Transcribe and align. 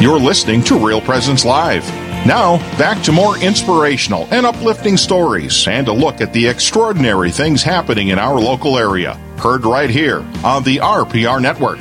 You're 0.00 0.20
listening 0.20 0.62
to 0.62 0.78
Real 0.78 1.00
Presence 1.00 1.44
Live. 1.44 1.84
Now, 2.24 2.58
back 2.78 3.02
to 3.02 3.10
more 3.10 3.36
inspirational 3.38 4.28
and 4.30 4.46
uplifting 4.46 4.96
stories 4.96 5.66
and 5.66 5.88
a 5.88 5.92
look 5.92 6.20
at 6.20 6.32
the 6.32 6.46
extraordinary 6.46 7.32
things 7.32 7.64
happening 7.64 8.10
in 8.10 8.18
our 8.20 8.40
local 8.40 8.78
area. 8.78 9.14
Heard 9.38 9.64
right 9.64 9.90
here 9.90 10.20
on 10.44 10.62
the 10.62 10.76
RPR 10.76 11.42
Network. 11.42 11.80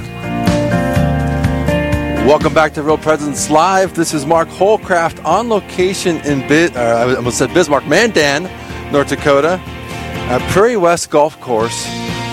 Welcome 2.27 2.55
back 2.55 2.73
to 2.73 2.82
Real 2.82 2.98
Presence 2.98 3.52
Live. 3.52 3.93
This 3.93 4.16
is 4.16 4.25
Mark 4.25 4.49
Holcraft 4.49 5.23
on 5.23 5.47
location 5.47 6.18
in 6.21 6.41
uh, 6.75 6.79
I 6.79 7.15
almost 7.15 7.38
said 7.38 7.54
Bismarck, 7.54 7.86
Mandan, 7.86 8.49
North 8.91 9.09
Dakota, 9.09 9.61
at 9.61 10.41
Prairie 10.52 10.75
West 10.75 11.11
Golf 11.11 11.39
Course, 11.39 11.86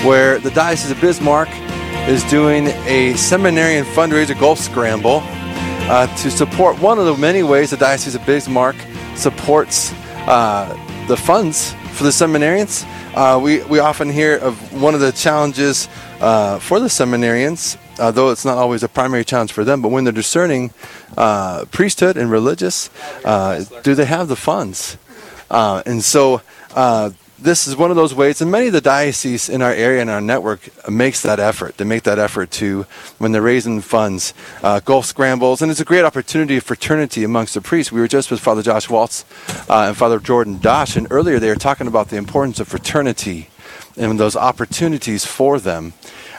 where 0.03 0.39
the 0.39 0.51
Diocese 0.53 0.93
of 0.93 1.01
Bismarck 1.03 1.51
is 2.09 2.25
doing 2.31 2.69
a 2.87 3.13
seminarian 3.17 3.85
fundraiser 3.85 4.39
golf 4.41 4.59
scramble 4.59 5.23
uh, 5.89 6.07
to 6.17 6.31
support 6.31 6.79
one 6.81 6.99
of 6.99 7.05
the 7.05 7.15
many 7.17 7.43
ways 7.43 7.71
the 7.71 7.77
Diocese 7.77 8.15
of 8.15 8.25
Bismarck 8.25 8.77
supports 9.17 9.93
uh, 10.27 10.69
the 11.09 11.17
funds 11.17 11.75
for 11.93 12.05
the 12.05 12.11
seminarians. 12.11 12.87
Uh, 13.15 13.39
we, 13.39 13.63
we 13.65 13.79
often 13.79 14.09
hear 14.09 14.37
of 14.39 14.81
one 14.81 14.95
of 14.95 15.01
the 15.01 15.13
challenges 15.13 15.89
uh, 16.21 16.59
for 16.59 16.81
the 16.81 16.87
seminarians, 16.87 17.77
though 17.97 18.31
it's 18.31 18.45
not 18.47 18.57
always 18.57 18.83
a 18.83 18.89
primary 18.89 19.25
challenge 19.25 19.53
for 19.53 19.63
them, 19.63 19.83
but 19.83 19.91
when 19.91 20.05
they're 20.05 20.13
discerning 20.13 20.73
uh, 21.19 21.67
priesthood 21.71 22.17
and 22.17 22.31
religious, 22.31 22.89
uh, 23.25 23.63
do 23.83 23.95
they 23.95 24.07
have 24.07 24.29
the 24.29 24.37
funds? 24.37 24.97
And 25.51 26.03
so 26.03 26.41
this 27.45 27.69
is 27.69 27.77
one 27.77 27.91
of 27.91 27.97
those 27.97 28.15
ways, 28.15 28.41
and 28.41 28.51
many 28.51 28.69
of 28.69 28.73
the 28.73 28.81
dioceses 28.81 29.51
in 29.51 29.61
our 29.61 29.73
area 29.73 30.01
and 30.01 30.09
our 30.09 30.23
network 30.23 30.61
makes 30.89 31.21
that 31.21 31.39
effort. 31.39 31.77
They 31.77 31.85
make 31.85 32.05
that 32.05 32.19
effort 32.19 32.51
to, 32.53 32.87
when 33.19 33.33
they're 33.33 33.43
raising 33.43 33.83
funds, 33.83 34.33
uh, 34.63 34.81
golf 34.81 35.05
scrambles, 35.05 35.61
and 35.61 35.71
it's 35.71 35.79
a 35.79 35.85
great 35.85 36.07
opportunity 36.07 36.57
of 36.57 36.65
fraternity 36.65 37.23
amongst 37.23 37.53
the 37.53 37.61
priests. 37.61 37.93
We 37.93 38.01
were 38.01 38.09
just 38.09 38.31
with 38.31 38.41
Father 38.41 38.63
Josh 38.63 38.89
Waltz 38.89 39.27
uh, 39.69 39.89
and 39.89 39.97
Father 39.97 40.19
Jordan 40.19 40.59
Dosh, 40.59 40.97
and 40.97 41.07
earlier 41.11 41.39
they 41.39 41.51
were 41.51 41.55
talking 41.55 41.87
about 41.87 42.09
the 42.09 42.17
importance 42.17 42.61
of 42.61 42.69
fraternity 42.69 43.51
and 43.97 44.19
those 44.19 44.37
opportunities 44.37 45.27
for 45.27 45.61
them. 45.61 45.93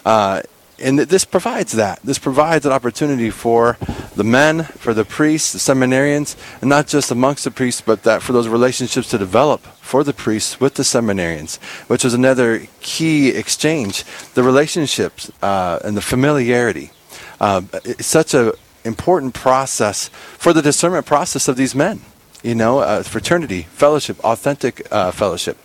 Uh, 0.04 0.42
and 0.78 1.00
this 1.00 1.24
provides 1.24 1.72
that. 1.74 2.02
This 2.04 2.20
provides 2.20 2.66
an 2.66 2.72
opportunity 2.72 3.30
for 3.30 3.78
the 4.16 4.24
men, 4.24 4.64
for 4.64 4.94
the 4.94 5.06
priests, 5.06 5.54
the 5.54 5.60
seminarians, 5.60 6.36
and 6.60 6.70
not 6.70 6.88
just 6.88 7.12
amongst 7.12 7.46
the 7.46 7.52
priests, 7.52 7.82
but 7.82 8.04
that 8.04 8.22
for 8.22 8.34
those 8.34 8.48
relationships 8.48 9.10
to 9.10 9.18
develop 9.18 9.62
for 9.80 10.04
the 10.04 10.14
priests 10.14 10.60
with 10.60 10.76
the 10.76 10.84
seminarians, 10.84 11.58
which 11.88 12.04
is 12.04 12.14
another 12.14 12.68
key 12.82 13.30
exchange. 13.30 14.04
The 14.34 14.44
relationships 14.44 15.32
uh, 15.42 15.80
and 15.84 15.96
the 15.96 16.02
familiarity. 16.02 16.92
Uh, 17.40 17.62
it's 17.84 18.06
such 18.06 18.34
an 18.34 18.52
important 18.84 19.34
process 19.34 20.10
for 20.38 20.54
the 20.54 20.62
discernment 20.62 21.06
process 21.06 21.48
of 21.48 21.56
these 21.56 21.76
men. 21.76 22.02
You 22.44 22.56
know, 22.56 22.80
uh, 22.80 23.04
fraternity, 23.04 23.64
fellowship, 23.64 24.20
authentic 24.24 24.88
uh, 24.92 25.12
fellowship. 25.12 25.58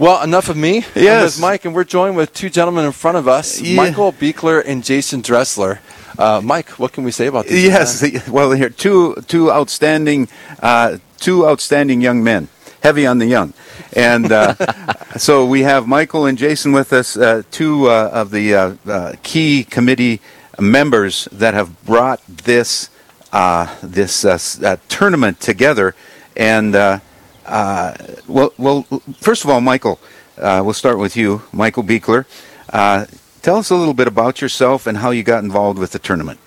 Well, 0.00 0.22
enough 0.22 0.48
of 0.48 0.56
me. 0.56 0.82
Yes. 0.94 1.36
I'm 1.36 1.42
Mike, 1.42 1.66
and 1.66 1.74
we're 1.74 1.84
joined 1.84 2.16
with 2.16 2.32
two 2.32 2.48
gentlemen 2.48 2.86
in 2.86 2.92
front 2.92 3.18
of 3.18 3.28
us, 3.28 3.60
Yeah. 3.60 3.76
Michael 3.76 4.14
Beekler 4.14 4.62
and 4.64 4.82
Jason 4.82 5.20
Dressler. 5.20 5.80
Uh, 6.18 6.40
Mike, 6.42 6.70
what 6.78 6.92
can 6.92 7.04
we 7.04 7.10
say 7.10 7.26
about 7.26 7.44
this? 7.46 7.62
Yes, 7.62 8.26
well, 8.28 8.52
here 8.52 8.70
two 8.70 9.16
two 9.28 9.52
outstanding 9.52 10.28
uh, 10.62 10.96
two 11.18 11.46
outstanding 11.46 12.00
young 12.00 12.24
men, 12.24 12.48
heavy 12.82 13.04
on 13.04 13.18
the 13.18 13.26
young, 13.26 13.52
and 13.92 14.32
uh, 14.32 14.54
so 15.18 15.44
we 15.44 15.64
have 15.64 15.86
Michael 15.86 16.24
and 16.24 16.38
Jason 16.38 16.72
with 16.72 16.94
us, 16.94 17.18
uh, 17.18 17.42
two 17.50 17.90
uh, 17.90 18.08
of 18.10 18.30
the 18.30 18.54
uh, 18.54 18.74
uh, 18.88 19.12
key 19.22 19.64
committee 19.64 20.22
members 20.58 21.28
that 21.30 21.52
have 21.52 21.84
brought 21.84 22.22
this 22.26 22.88
uh, 23.34 23.66
this 23.82 24.24
uh, 24.24 24.38
uh, 24.64 24.76
tournament 24.88 25.40
together, 25.40 25.94
and 26.38 26.74
uh, 27.50 27.94
well, 28.26 28.52
well, 28.58 28.82
first 29.18 29.44
of 29.44 29.50
all, 29.50 29.60
Michael, 29.60 29.98
uh, 30.38 30.62
we'll 30.64 30.74
start 30.74 30.98
with 30.98 31.16
you, 31.16 31.42
Michael 31.52 31.82
Beekler. 31.84 32.24
Uh, 32.72 33.06
tell 33.42 33.56
us 33.56 33.70
a 33.70 33.74
little 33.76 33.94
bit 33.94 34.06
about 34.08 34.40
yourself 34.40 34.86
and 34.86 34.98
how 34.98 35.10
you 35.10 35.22
got 35.22 35.42
involved 35.44 35.78
with 35.78 35.92
the 35.92 35.98
tournament. 35.98 36.38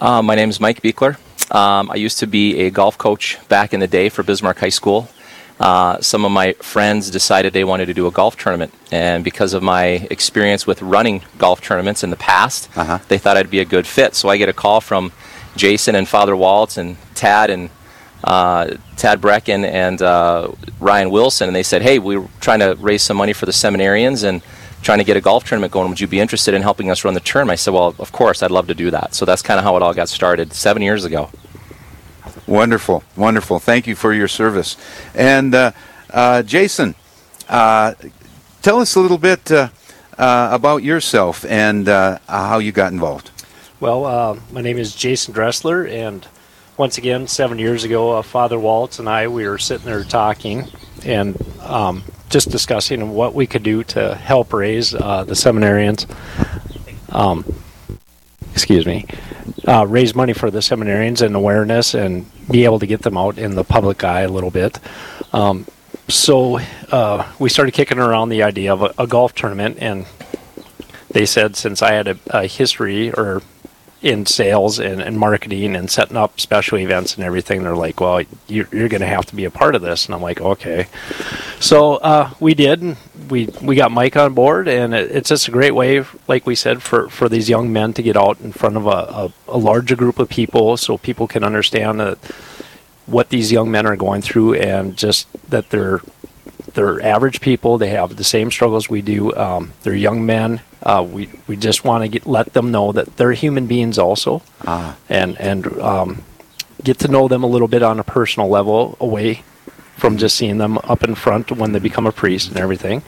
Uh, 0.00 0.22
my 0.22 0.34
name 0.34 0.48
is 0.50 0.58
Mike 0.60 0.80
Beekler. 0.82 1.16
Um, 1.54 1.90
I 1.90 1.96
used 1.96 2.18
to 2.20 2.26
be 2.26 2.60
a 2.60 2.70
golf 2.70 2.96
coach 2.96 3.38
back 3.48 3.74
in 3.74 3.80
the 3.80 3.86
day 3.86 4.08
for 4.08 4.22
Bismarck 4.22 4.58
High 4.58 4.70
School. 4.70 5.08
Uh, 5.60 6.00
some 6.00 6.24
of 6.24 6.32
my 6.32 6.54
friends 6.54 7.10
decided 7.10 7.52
they 7.52 7.62
wanted 7.62 7.86
to 7.86 7.94
do 7.94 8.06
a 8.06 8.10
golf 8.10 8.36
tournament, 8.36 8.72
and 8.90 9.22
because 9.22 9.52
of 9.52 9.62
my 9.62 9.84
experience 10.10 10.66
with 10.66 10.80
running 10.82 11.22
golf 11.38 11.60
tournaments 11.60 12.02
in 12.02 12.10
the 12.10 12.16
past, 12.16 12.68
Uh-huh. 12.76 12.98
they 13.08 13.18
thought 13.18 13.36
I'd 13.36 13.50
be 13.50 13.60
a 13.60 13.64
good 13.64 13.86
fit. 13.86 14.14
So 14.14 14.28
I 14.28 14.38
get 14.38 14.48
a 14.48 14.52
call 14.54 14.80
from 14.80 15.12
Jason 15.54 15.94
and 15.94 16.08
Father 16.08 16.34
Waltz 16.34 16.78
and 16.78 16.96
Tad 17.14 17.50
and 17.50 17.68
uh, 18.24 18.76
Tad 18.96 19.20
Brecken 19.20 19.64
and 19.64 20.00
uh, 20.00 20.52
Ryan 20.80 21.10
Wilson, 21.10 21.48
and 21.48 21.56
they 21.56 21.62
said, 21.62 21.82
"Hey, 21.82 21.98
we 21.98 22.18
we're 22.18 22.28
trying 22.40 22.60
to 22.60 22.76
raise 22.80 23.02
some 23.02 23.16
money 23.16 23.32
for 23.32 23.46
the 23.46 23.52
seminarians 23.52 24.24
and 24.24 24.42
trying 24.82 24.98
to 24.98 25.04
get 25.04 25.16
a 25.16 25.20
golf 25.20 25.44
tournament 25.44 25.72
going. 25.72 25.88
Would 25.88 26.00
you 26.00 26.06
be 26.06 26.20
interested 26.20 26.54
in 26.54 26.62
helping 26.62 26.90
us 26.90 27.04
run 27.04 27.14
the 27.14 27.20
tournament?" 27.20 27.52
I 27.52 27.56
said, 27.56 27.74
"Well, 27.74 27.94
of 27.98 28.12
course, 28.12 28.42
I'd 28.42 28.50
love 28.50 28.68
to 28.68 28.74
do 28.74 28.90
that." 28.90 29.14
So 29.14 29.24
that's 29.24 29.42
kind 29.42 29.58
of 29.58 29.64
how 29.64 29.76
it 29.76 29.82
all 29.82 29.94
got 29.94 30.08
started 30.08 30.52
seven 30.52 30.82
years 30.82 31.04
ago. 31.04 31.30
Wonderful, 32.46 33.02
wonderful. 33.16 33.58
Thank 33.58 33.86
you 33.86 33.94
for 33.94 34.12
your 34.12 34.28
service. 34.28 34.76
And 35.14 35.54
uh, 35.54 35.72
uh, 36.10 36.42
Jason, 36.42 36.94
uh, 37.48 37.94
tell 38.62 38.80
us 38.80 38.94
a 38.94 39.00
little 39.00 39.18
bit 39.18 39.50
uh, 39.50 39.68
uh, 40.18 40.48
about 40.52 40.82
yourself 40.82 41.44
and 41.44 41.88
uh, 41.88 42.18
how 42.28 42.58
you 42.58 42.72
got 42.72 42.92
involved. 42.92 43.30
Well, 43.80 44.04
uh, 44.04 44.38
my 44.52 44.60
name 44.60 44.78
is 44.78 44.94
Jason 44.94 45.34
Dressler, 45.34 45.84
and 45.86 46.26
once 46.82 46.98
again, 46.98 47.28
seven 47.28 47.60
years 47.60 47.84
ago, 47.84 48.10
uh, 48.10 48.22
Father 48.22 48.58
Waltz 48.58 48.98
and 48.98 49.08
I 49.08 49.28
we 49.28 49.46
were 49.46 49.56
sitting 49.56 49.86
there 49.86 50.02
talking 50.02 50.66
and 51.04 51.40
um, 51.60 52.02
just 52.28 52.50
discussing 52.50 53.12
what 53.12 53.34
we 53.34 53.46
could 53.46 53.62
do 53.62 53.84
to 53.84 54.16
help 54.16 54.52
raise 54.52 54.92
uh, 54.92 55.22
the 55.22 55.34
seminarians. 55.34 56.10
Um, 57.14 57.44
excuse 58.50 58.84
me, 58.84 59.06
uh, 59.64 59.86
raise 59.86 60.16
money 60.16 60.32
for 60.32 60.50
the 60.50 60.58
seminarians 60.58 61.24
and 61.24 61.36
awareness, 61.36 61.94
and 61.94 62.26
be 62.50 62.64
able 62.64 62.80
to 62.80 62.86
get 62.88 63.02
them 63.02 63.16
out 63.16 63.38
in 63.38 63.54
the 63.54 63.62
public 63.62 64.02
eye 64.02 64.22
a 64.22 64.28
little 64.28 64.50
bit. 64.50 64.80
Um, 65.32 65.68
so 66.08 66.58
uh, 66.90 67.30
we 67.38 67.48
started 67.48 67.74
kicking 67.74 68.00
around 68.00 68.30
the 68.30 68.42
idea 68.42 68.72
of 68.72 68.82
a, 68.82 68.92
a 68.98 69.06
golf 69.06 69.36
tournament, 69.36 69.76
and 69.78 70.04
they 71.10 71.26
said 71.26 71.54
since 71.54 71.80
I 71.80 71.92
had 71.92 72.08
a, 72.08 72.18
a 72.30 72.48
history 72.48 73.12
or 73.12 73.40
in 74.02 74.26
sales 74.26 74.80
and, 74.80 75.00
and 75.00 75.16
marketing 75.16 75.76
and 75.76 75.88
setting 75.88 76.16
up 76.16 76.40
special 76.40 76.78
events 76.78 77.14
and 77.14 77.24
everything, 77.24 77.62
they're 77.62 77.76
like, 77.76 78.00
well, 78.00 78.22
you're, 78.48 78.68
you're 78.72 78.88
going 78.88 79.00
to 79.00 79.06
have 79.06 79.26
to 79.26 79.36
be 79.36 79.44
a 79.44 79.50
part 79.50 79.76
of 79.76 79.82
this. 79.82 80.06
And 80.06 80.14
I'm 80.14 80.20
like, 80.20 80.40
okay. 80.40 80.88
So 81.60 81.94
uh, 81.96 82.30
we 82.40 82.54
did. 82.54 82.96
We 83.30 83.46
we 83.62 83.76
got 83.76 83.92
Mike 83.92 84.16
on 84.16 84.34
board, 84.34 84.66
and 84.66 84.92
it, 84.92 85.10
it's 85.12 85.28
just 85.28 85.46
a 85.48 85.52
great 85.52 85.74
way, 85.74 86.04
like 86.26 86.44
we 86.44 86.56
said, 86.56 86.82
for, 86.82 87.08
for 87.08 87.28
these 87.28 87.48
young 87.48 87.72
men 87.72 87.92
to 87.92 88.02
get 88.02 88.16
out 88.16 88.40
in 88.40 88.52
front 88.52 88.76
of 88.76 88.86
a, 88.86 88.90
a, 88.90 89.32
a 89.46 89.58
larger 89.58 89.94
group 89.94 90.18
of 90.18 90.28
people, 90.28 90.76
so 90.76 90.98
people 90.98 91.28
can 91.28 91.44
understand 91.44 92.00
that 92.00 92.18
what 93.06 93.28
these 93.28 93.52
young 93.52 93.70
men 93.70 93.86
are 93.86 93.96
going 93.96 94.22
through, 94.22 94.54
and 94.54 94.96
just 94.96 95.28
that 95.48 95.70
they're 95.70 96.00
they're 96.74 97.00
average 97.02 97.40
people. 97.40 97.78
They 97.78 97.90
have 97.90 98.16
the 98.16 98.24
same 98.24 98.50
struggles 98.50 98.88
we 98.88 99.02
do. 99.02 99.34
Um, 99.36 99.72
they're 99.82 99.94
young 99.94 100.24
men. 100.26 100.60
Uh, 100.82 101.06
we 101.08 101.28
we 101.46 101.56
just 101.56 101.84
want 101.84 102.02
to 102.04 102.08
get 102.08 102.26
let 102.26 102.52
them 102.52 102.70
know 102.70 102.92
that 102.92 103.16
they're 103.16 103.32
human 103.32 103.66
beings 103.66 103.98
also, 103.98 104.42
Ah. 104.66 104.96
and 105.08 105.40
and 105.40 105.66
um, 105.80 106.22
get 106.82 106.98
to 107.00 107.08
know 107.08 107.28
them 107.28 107.44
a 107.44 107.46
little 107.46 107.68
bit 107.68 107.82
on 107.82 107.98
a 108.00 108.04
personal 108.04 108.48
level 108.48 108.96
away 109.00 109.42
from 109.96 110.16
just 110.18 110.36
seeing 110.36 110.58
them 110.58 110.78
up 110.78 111.04
in 111.04 111.14
front 111.14 111.52
when 111.52 111.72
they 111.72 111.78
become 111.78 112.06
a 112.06 112.12
priest 112.12 112.48
and 112.48 112.56
everything. 112.58 113.02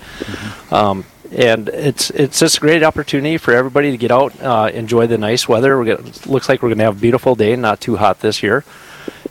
Um, 0.70 1.04
and 1.32 1.68
it's 1.70 2.10
it's 2.10 2.38
just 2.38 2.58
a 2.58 2.60
great 2.60 2.84
opportunity 2.84 3.38
for 3.38 3.52
everybody 3.54 3.90
to 3.90 3.96
get 3.96 4.12
out, 4.12 4.32
uh, 4.40 4.70
enjoy 4.72 5.08
the 5.08 5.18
nice 5.18 5.48
weather. 5.48 5.76
We're 5.76 5.96
gonna, 5.96 6.10
looks 6.26 6.48
like 6.48 6.62
we're 6.62 6.68
going 6.68 6.78
to 6.78 6.84
have 6.84 6.96
a 6.98 7.00
beautiful 7.00 7.34
day, 7.34 7.56
not 7.56 7.80
too 7.80 7.96
hot 7.96 8.20
this 8.20 8.40
year, 8.42 8.62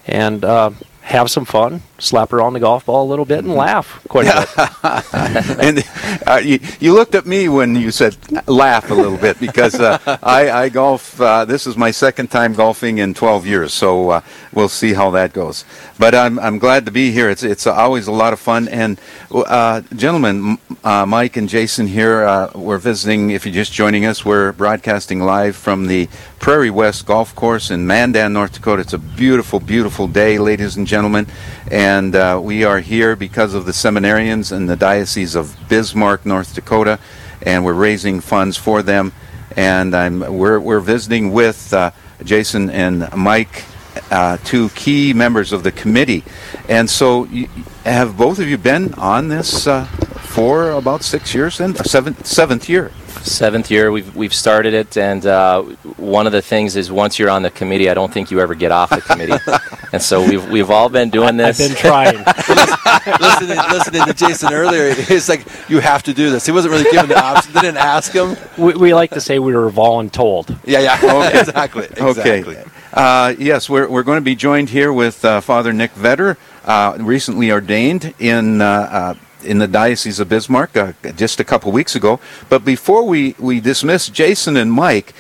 and 0.05 0.43
uh, 0.43 0.71
have 1.03 1.29
some 1.29 1.43
fun, 1.43 1.81
slap 1.99 2.31
her 2.31 2.41
on 2.41 2.53
the 2.53 2.61
golf 2.61 2.85
ball 2.85 3.05
a 3.05 3.09
little 3.09 3.25
bit, 3.25 3.39
and 3.39 3.53
laugh 3.53 4.01
quite 4.07 4.25
a 4.27 4.47
bit. 4.55 5.59
and 5.59 5.83
uh, 6.25 6.37
you, 6.37 6.59
you 6.79 6.93
looked 6.93 7.13
at 7.13 7.25
me 7.25 7.49
when 7.49 7.75
you 7.75 7.91
said 7.91 8.15
laugh 8.47 8.89
a 8.89 8.93
little 8.93 9.17
bit 9.17 9.37
because 9.37 9.75
uh, 9.75 9.99
I, 10.23 10.49
I 10.49 10.69
golf. 10.69 11.19
Uh, 11.19 11.43
this 11.43 11.67
is 11.67 11.75
my 11.75 11.91
second 11.91 12.31
time 12.31 12.53
golfing 12.53 12.99
in 12.99 13.13
12 13.13 13.45
years, 13.45 13.73
so 13.73 14.11
uh, 14.11 14.21
we'll 14.53 14.69
see 14.69 14.93
how 14.93 15.09
that 15.11 15.33
goes. 15.33 15.65
But 15.99 16.15
I'm, 16.15 16.39
I'm 16.39 16.57
glad 16.57 16.85
to 16.85 16.91
be 16.91 17.11
here. 17.11 17.29
It's 17.29 17.43
it's 17.43 17.67
always 17.67 18.07
a 18.07 18.11
lot 18.13 18.31
of 18.31 18.39
fun. 18.39 18.69
And 18.69 18.99
uh, 19.29 19.81
gentlemen, 19.95 20.57
uh, 20.85 21.05
Mike 21.05 21.35
and 21.35 21.49
Jason 21.49 21.87
here, 21.87 22.23
uh, 22.23 22.51
we're 22.55 22.77
visiting. 22.77 23.31
If 23.31 23.45
you're 23.45 23.53
just 23.53 23.73
joining 23.73 24.05
us, 24.05 24.23
we're 24.23 24.53
broadcasting 24.53 25.19
live 25.19 25.57
from 25.57 25.87
the 25.87 26.07
Prairie 26.43 26.69
West 26.69 27.05
Golf 27.05 27.33
Course 27.35 27.71
in 27.71 27.87
Mandan, 27.87 28.33
North 28.33 28.51
Dakota. 28.51 28.81
It's 28.81 28.91
a 28.91 28.97
beautiful, 28.97 29.61
beautiful 29.61 30.09
day, 30.09 30.37
ladies 30.39 30.75
and 30.75 30.85
gentlemen. 30.85 31.25
And 31.71 32.13
uh, 32.17 32.37
we 32.43 32.65
are 32.65 32.81
here 32.81 33.15
because 33.15 33.53
of 33.53 33.65
the 33.65 33.71
seminarians 33.71 34.51
in 34.51 34.65
the 34.65 34.75
Diocese 34.75 35.35
of 35.35 35.55
Bismarck, 35.69 36.25
North 36.25 36.53
Dakota, 36.53 36.99
and 37.43 37.63
we're 37.63 37.71
raising 37.71 38.19
funds 38.19 38.57
for 38.57 38.83
them. 38.83 39.13
And 39.55 39.95
I'm, 39.95 40.19
we're, 40.19 40.59
we're 40.59 40.81
visiting 40.81 41.31
with 41.31 41.73
uh, 41.73 41.91
Jason 42.25 42.69
and 42.69 43.09
Mike, 43.15 43.63
uh, 44.11 44.35
two 44.43 44.67
key 44.71 45.13
members 45.13 45.53
of 45.53 45.63
the 45.63 45.71
committee. 45.71 46.25
And 46.67 46.89
so, 46.89 47.23
you, 47.23 47.47
have 47.85 48.17
both 48.17 48.39
of 48.39 48.49
you 48.49 48.57
been 48.57 48.93
on 48.95 49.29
this 49.29 49.65
uh, 49.65 49.85
for 49.85 50.71
about 50.71 51.03
six 51.03 51.33
years 51.33 51.59
then? 51.59 51.73
Seventh, 51.73 52.25
seventh 52.25 52.67
year? 52.67 52.91
Seventh 53.23 53.71
year, 53.71 53.91
we've, 53.91 54.15
we've 54.15 54.33
started 54.33 54.73
it, 54.73 54.97
and 54.97 55.25
uh, 55.25 55.61
one 55.97 56.27
of 56.27 56.33
the 56.33 56.41
things 56.41 56.75
is 56.75 56.91
once 56.91 57.17
you're 57.17 57.29
on 57.29 57.41
the 57.41 57.49
committee, 57.49 57.89
I 57.89 57.93
don't 57.93 58.13
think 58.13 58.31
you 58.31 58.41
ever 58.41 58.53
get 58.53 58.71
off 58.71 58.89
the 58.89 59.01
committee. 59.01 59.37
and 59.93 60.01
so 60.01 60.27
we've, 60.27 60.49
we've 60.49 60.69
all 60.69 60.89
been 60.89 61.09
doing 61.09 61.37
this. 61.37 61.61
I've 61.61 61.69
been 61.69 61.77
trying. 61.77 62.17
listening, 63.21 63.57
listening 63.71 64.05
to 64.05 64.13
Jason 64.13 64.53
earlier, 64.53 64.93
he's 64.93 65.29
like, 65.29 65.45
"You 65.69 65.79
have 65.79 66.03
to 66.03 66.13
do 66.13 66.29
this." 66.29 66.45
He 66.45 66.51
wasn't 66.51 66.73
really 66.73 66.89
given 66.91 67.09
the 67.09 67.21
option. 67.21 67.53
They 67.53 67.61
didn't 67.61 67.77
ask 67.77 68.11
him. 68.11 68.35
we, 68.57 68.73
we 68.73 68.93
like 68.93 69.11
to 69.11 69.21
say 69.21 69.39
we 69.39 69.53
were 69.53 69.71
voluntold. 69.71 70.57
Yeah, 70.65 70.79
yeah. 70.79 71.39
exactly. 71.39 71.87
Exactly. 72.13 72.57
Okay. 72.57 72.69
Uh, 72.93 73.33
yes, 73.39 73.69
we're, 73.69 73.89
we're 73.89 74.03
going 74.03 74.17
to 74.17 74.21
be 74.23 74.35
joined 74.35 74.69
here 74.69 74.93
with 74.93 75.23
uh, 75.25 75.41
Father 75.41 75.73
Nick 75.73 75.93
Vetter, 75.95 76.37
uh, 76.65 76.95
recently 76.99 77.51
ordained 77.51 78.13
in 78.19 78.61
uh, 78.61 78.65
uh, 78.65 79.13
in 79.45 79.57
the 79.59 79.67
Diocese 79.67 80.19
of 80.19 80.29
Bismarck 80.29 80.75
uh, 80.77 80.93
just 81.15 81.39
a 81.39 81.43
couple 81.43 81.71
weeks 81.71 81.95
ago. 81.95 82.19
But 82.49 82.63
before 82.65 83.03
we, 83.07 83.35
we 83.39 83.59
dismiss 83.59 84.09
Jason 84.09 84.57
and 84.57 84.71
Mike, 84.71 85.13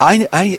I, 0.00 0.28
I 0.32 0.58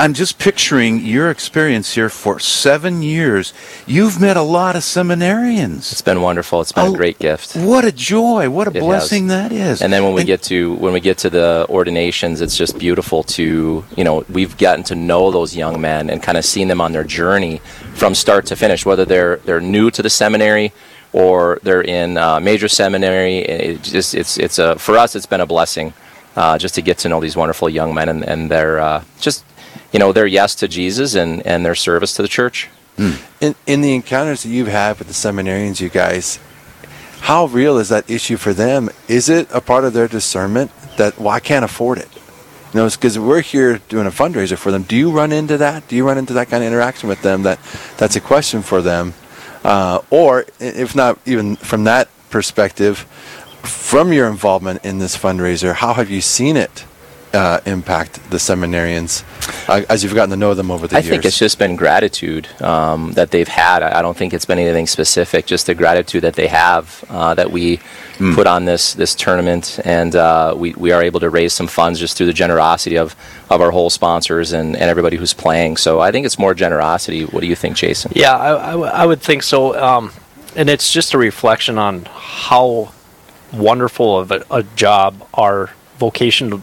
I'm 0.00 0.14
just 0.14 0.38
picturing 0.38 1.00
your 1.04 1.28
experience 1.28 1.94
here 1.94 2.08
for 2.08 2.38
seven 2.38 3.02
years. 3.02 3.52
You've 3.84 4.20
met 4.20 4.36
a 4.36 4.42
lot 4.42 4.76
of 4.76 4.82
seminarians. 4.82 5.90
It's 5.90 6.02
been 6.02 6.20
wonderful. 6.22 6.60
It's 6.60 6.70
been 6.70 6.86
Oh, 6.86 6.94
a 6.94 6.96
great 6.96 7.18
gift. 7.18 7.56
What 7.56 7.84
a 7.84 7.90
joy! 7.90 8.48
What 8.48 8.68
a 8.68 8.70
It 8.70 8.76
has. 8.76 8.84
blessing 8.84 9.26
that 9.26 9.50
is. 9.50 9.82
And 9.82 9.92
then 9.92 10.04
when 10.04 10.14
we 10.14 10.22
get 10.22 10.40
to 10.44 10.74
when 10.74 10.92
we 10.92 11.00
get 11.00 11.18
to 11.18 11.30
the 11.30 11.66
ordinations, 11.68 12.40
it's 12.40 12.56
just 12.56 12.78
beautiful 12.78 13.24
to 13.24 13.84
you 13.96 14.04
know 14.04 14.24
we've 14.30 14.56
gotten 14.56 14.84
to 14.84 14.94
know 14.94 15.32
those 15.32 15.56
young 15.56 15.80
men 15.80 16.10
and 16.10 16.22
kind 16.22 16.38
of 16.38 16.44
seen 16.44 16.68
them 16.68 16.80
on 16.80 16.92
their 16.92 17.02
journey 17.04 17.60
from 17.94 18.14
start 18.14 18.46
to 18.46 18.54
finish, 18.56 18.86
whether 18.86 19.04
they're 19.04 19.38
they're 19.46 19.60
new 19.60 19.90
to 19.90 20.00
the 20.00 20.10
seminary 20.10 20.72
or 21.12 21.58
they're 21.62 21.82
in 21.82 22.18
uh, 22.18 22.40
major 22.40 22.68
seminary. 22.68 23.38
It 23.38 23.82
just 23.82 24.14
it's 24.14 24.38
it's 24.38 24.58
a 24.58 24.78
for 24.78 24.96
us 24.96 25.16
it's 25.16 25.26
been 25.26 25.40
a 25.40 25.46
blessing 25.46 25.94
uh, 26.36 26.58
just 26.58 26.74
to 26.76 26.82
get 26.82 26.98
to 26.98 27.08
know 27.08 27.20
these 27.20 27.36
wonderful 27.36 27.68
young 27.68 27.94
men 27.94 28.08
and 28.08 28.24
and 28.24 28.50
their 28.50 28.78
uh, 28.80 29.04
just 29.20 29.44
you 29.92 29.98
know 29.98 30.12
their 30.12 30.26
yes 30.26 30.54
to 30.56 30.68
Jesus 30.68 31.14
and 31.14 31.44
and 31.46 31.64
their 31.64 31.74
service 31.74 32.14
to 32.14 32.22
the 32.22 32.28
church. 32.28 32.68
In, 33.40 33.54
in 33.66 33.80
the 33.80 33.94
encounters 33.94 34.42
that 34.42 34.48
you've 34.48 34.66
had 34.66 34.98
with 34.98 35.06
the 35.06 35.14
seminarians, 35.14 35.80
you 35.80 35.88
guys, 35.88 36.40
how 37.20 37.46
real 37.46 37.78
is 37.78 37.90
that 37.90 38.10
issue 38.10 38.36
for 38.36 38.52
them? 38.52 38.90
Is 39.06 39.28
it 39.28 39.48
a 39.52 39.60
part 39.60 39.84
of 39.84 39.92
their 39.92 40.08
discernment 40.08 40.72
that, 40.96 41.16
well, 41.16 41.28
I 41.28 41.38
can't 41.38 41.64
afford 41.64 41.98
it? 41.98 42.08
You 42.74 42.80
know, 42.80 42.90
because 42.90 43.16
we're 43.16 43.40
here 43.40 43.78
doing 43.88 44.06
a 44.06 44.10
fundraiser 44.10 44.58
for 44.58 44.72
them. 44.72 44.82
Do 44.82 44.96
you 44.96 45.12
run 45.12 45.30
into 45.30 45.56
that? 45.58 45.86
Do 45.86 45.94
you 45.94 46.06
run 46.06 46.18
into 46.18 46.32
that 46.34 46.48
kind 46.48 46.64
of 46.64 46.66
interaction 46.66 47.08
with 47.08 47.22
them 47.22 47.44
that 47.44 47.60
that's 47.96 48.16
a 48.16 48.20
question 48.20 48.62
for 48.62 48.82
them? 48.82 49.14
Uh, 49.68 50.00
or, 50.08 50.46
if 50.60 50.96
not 50.96 51.18
even 51.26 51.54
from 51.56 51.84
that 51.84 52.08
perspective, 52.30 53.00
from 53.62 54.14
your 54.14 54.26
involvement 54.26 54.82
in 54.82 54.98
this 54.98 55.14
fundraiser, 55.14 55.74
how 55.74 55.92
have 55.92 56.08
you 56.08 56.22
seen 56.22 56.56
it 56.56 56.86
uh, 57.34 57.60
impact 57.66 58.30
the 58.30 58.36
seminarians 58.38 59.24
uh, 59.68 59.84
as 59.88 60.02
you've 60.02 60.14
gotten 60.14 60.30
to 60.30 60.36
know 60.36 60.54
them 60.54 60.70
over 60.70 60.86
the 60.86 60.96
I 60.96 61.00
years? 61.00 61.06
I 61.06 61.10
think 61.10 61.24
it's 61.24 61.38
just 61.38 61.58
been 61.58 61.76
gratitude 61.76 62.48
um, 62.62 63.12
that 63.12 63.30
they've 63.30 63.48
had. 63.48 63.82
I 63.82 63.98
I 63.98 64.02
don't 64.02 64.16
think 64.16 64.32
it's 64.32 64.46
been 64.46 64.58
anything 64.58 64.86
specific. 64.86 65.46
Just 65.46 65.66
the 65.66 65.74
gratitude 65.74 66.22
that 66.22 66.34
they 66.34 66.46
have 66.48 67.04
uh, 67.08 67.34
that 67.34 67.50
we 67.50 67.80
put 68.34 68.46
on 68.46 68.64
this 68.64 68.94
this 68.94 69.14
tournament, 69.14 69.78
and 69.84 70.16
uh, 70.16 70.54
we 70.56 70.74
we 70.74 70.92
are 70.92 71.02
able 71.02 71.20
to 71.20 71.30
raise 71.30 71.52
some 71.52 71.68
funds 71.68 72.00
just 72.00 72.16
through 72.16 72.26
the 72.26 72.32
generosity 72.32 72.96
of 72.98 73.14
of 73.50 73.60
our 73.60 73.70
whole 73.70 73.90
sponsors 73.90 74.52
and, 74.52 74.76
and 74.76 74.90
everybody 74.90 75.16
who's 75.16 75.34
playing. 75.34 75.76
So 75.76 76.00
I 76.00 76.10
think 76.10 76.26
it's 76.26 76.38
more 76.38 76.54
generosity. 76.54 77.24
What 77.24 77.40
do 77.40 77.46
you 77.46 77.56
think, 77.56 77.76
Jason? 77.76 78.12
Yeah, 78.14 78.36
I, 78.36 78.68
I 78.68 78.70
w- 78.72 78.90
I 78.90 79.06
would 79.06 79.20
think 79.20 79.42
so. 79.42 79.78
Um, 79.80 80.12
and 80.56 80.68
it's 80.68 80.92
just 80.92 81.14
a 81.14 81.18
reflection 81.18 81.78
on 81.78 82.06
how 82.06 82.92
wonderful 83.52 84.18
of 84.18 84.30
a, 84.32 84.44
a 84.50 84.62
job 84.62 85.26
our 85.34 85.70
vocation 85.98 86.62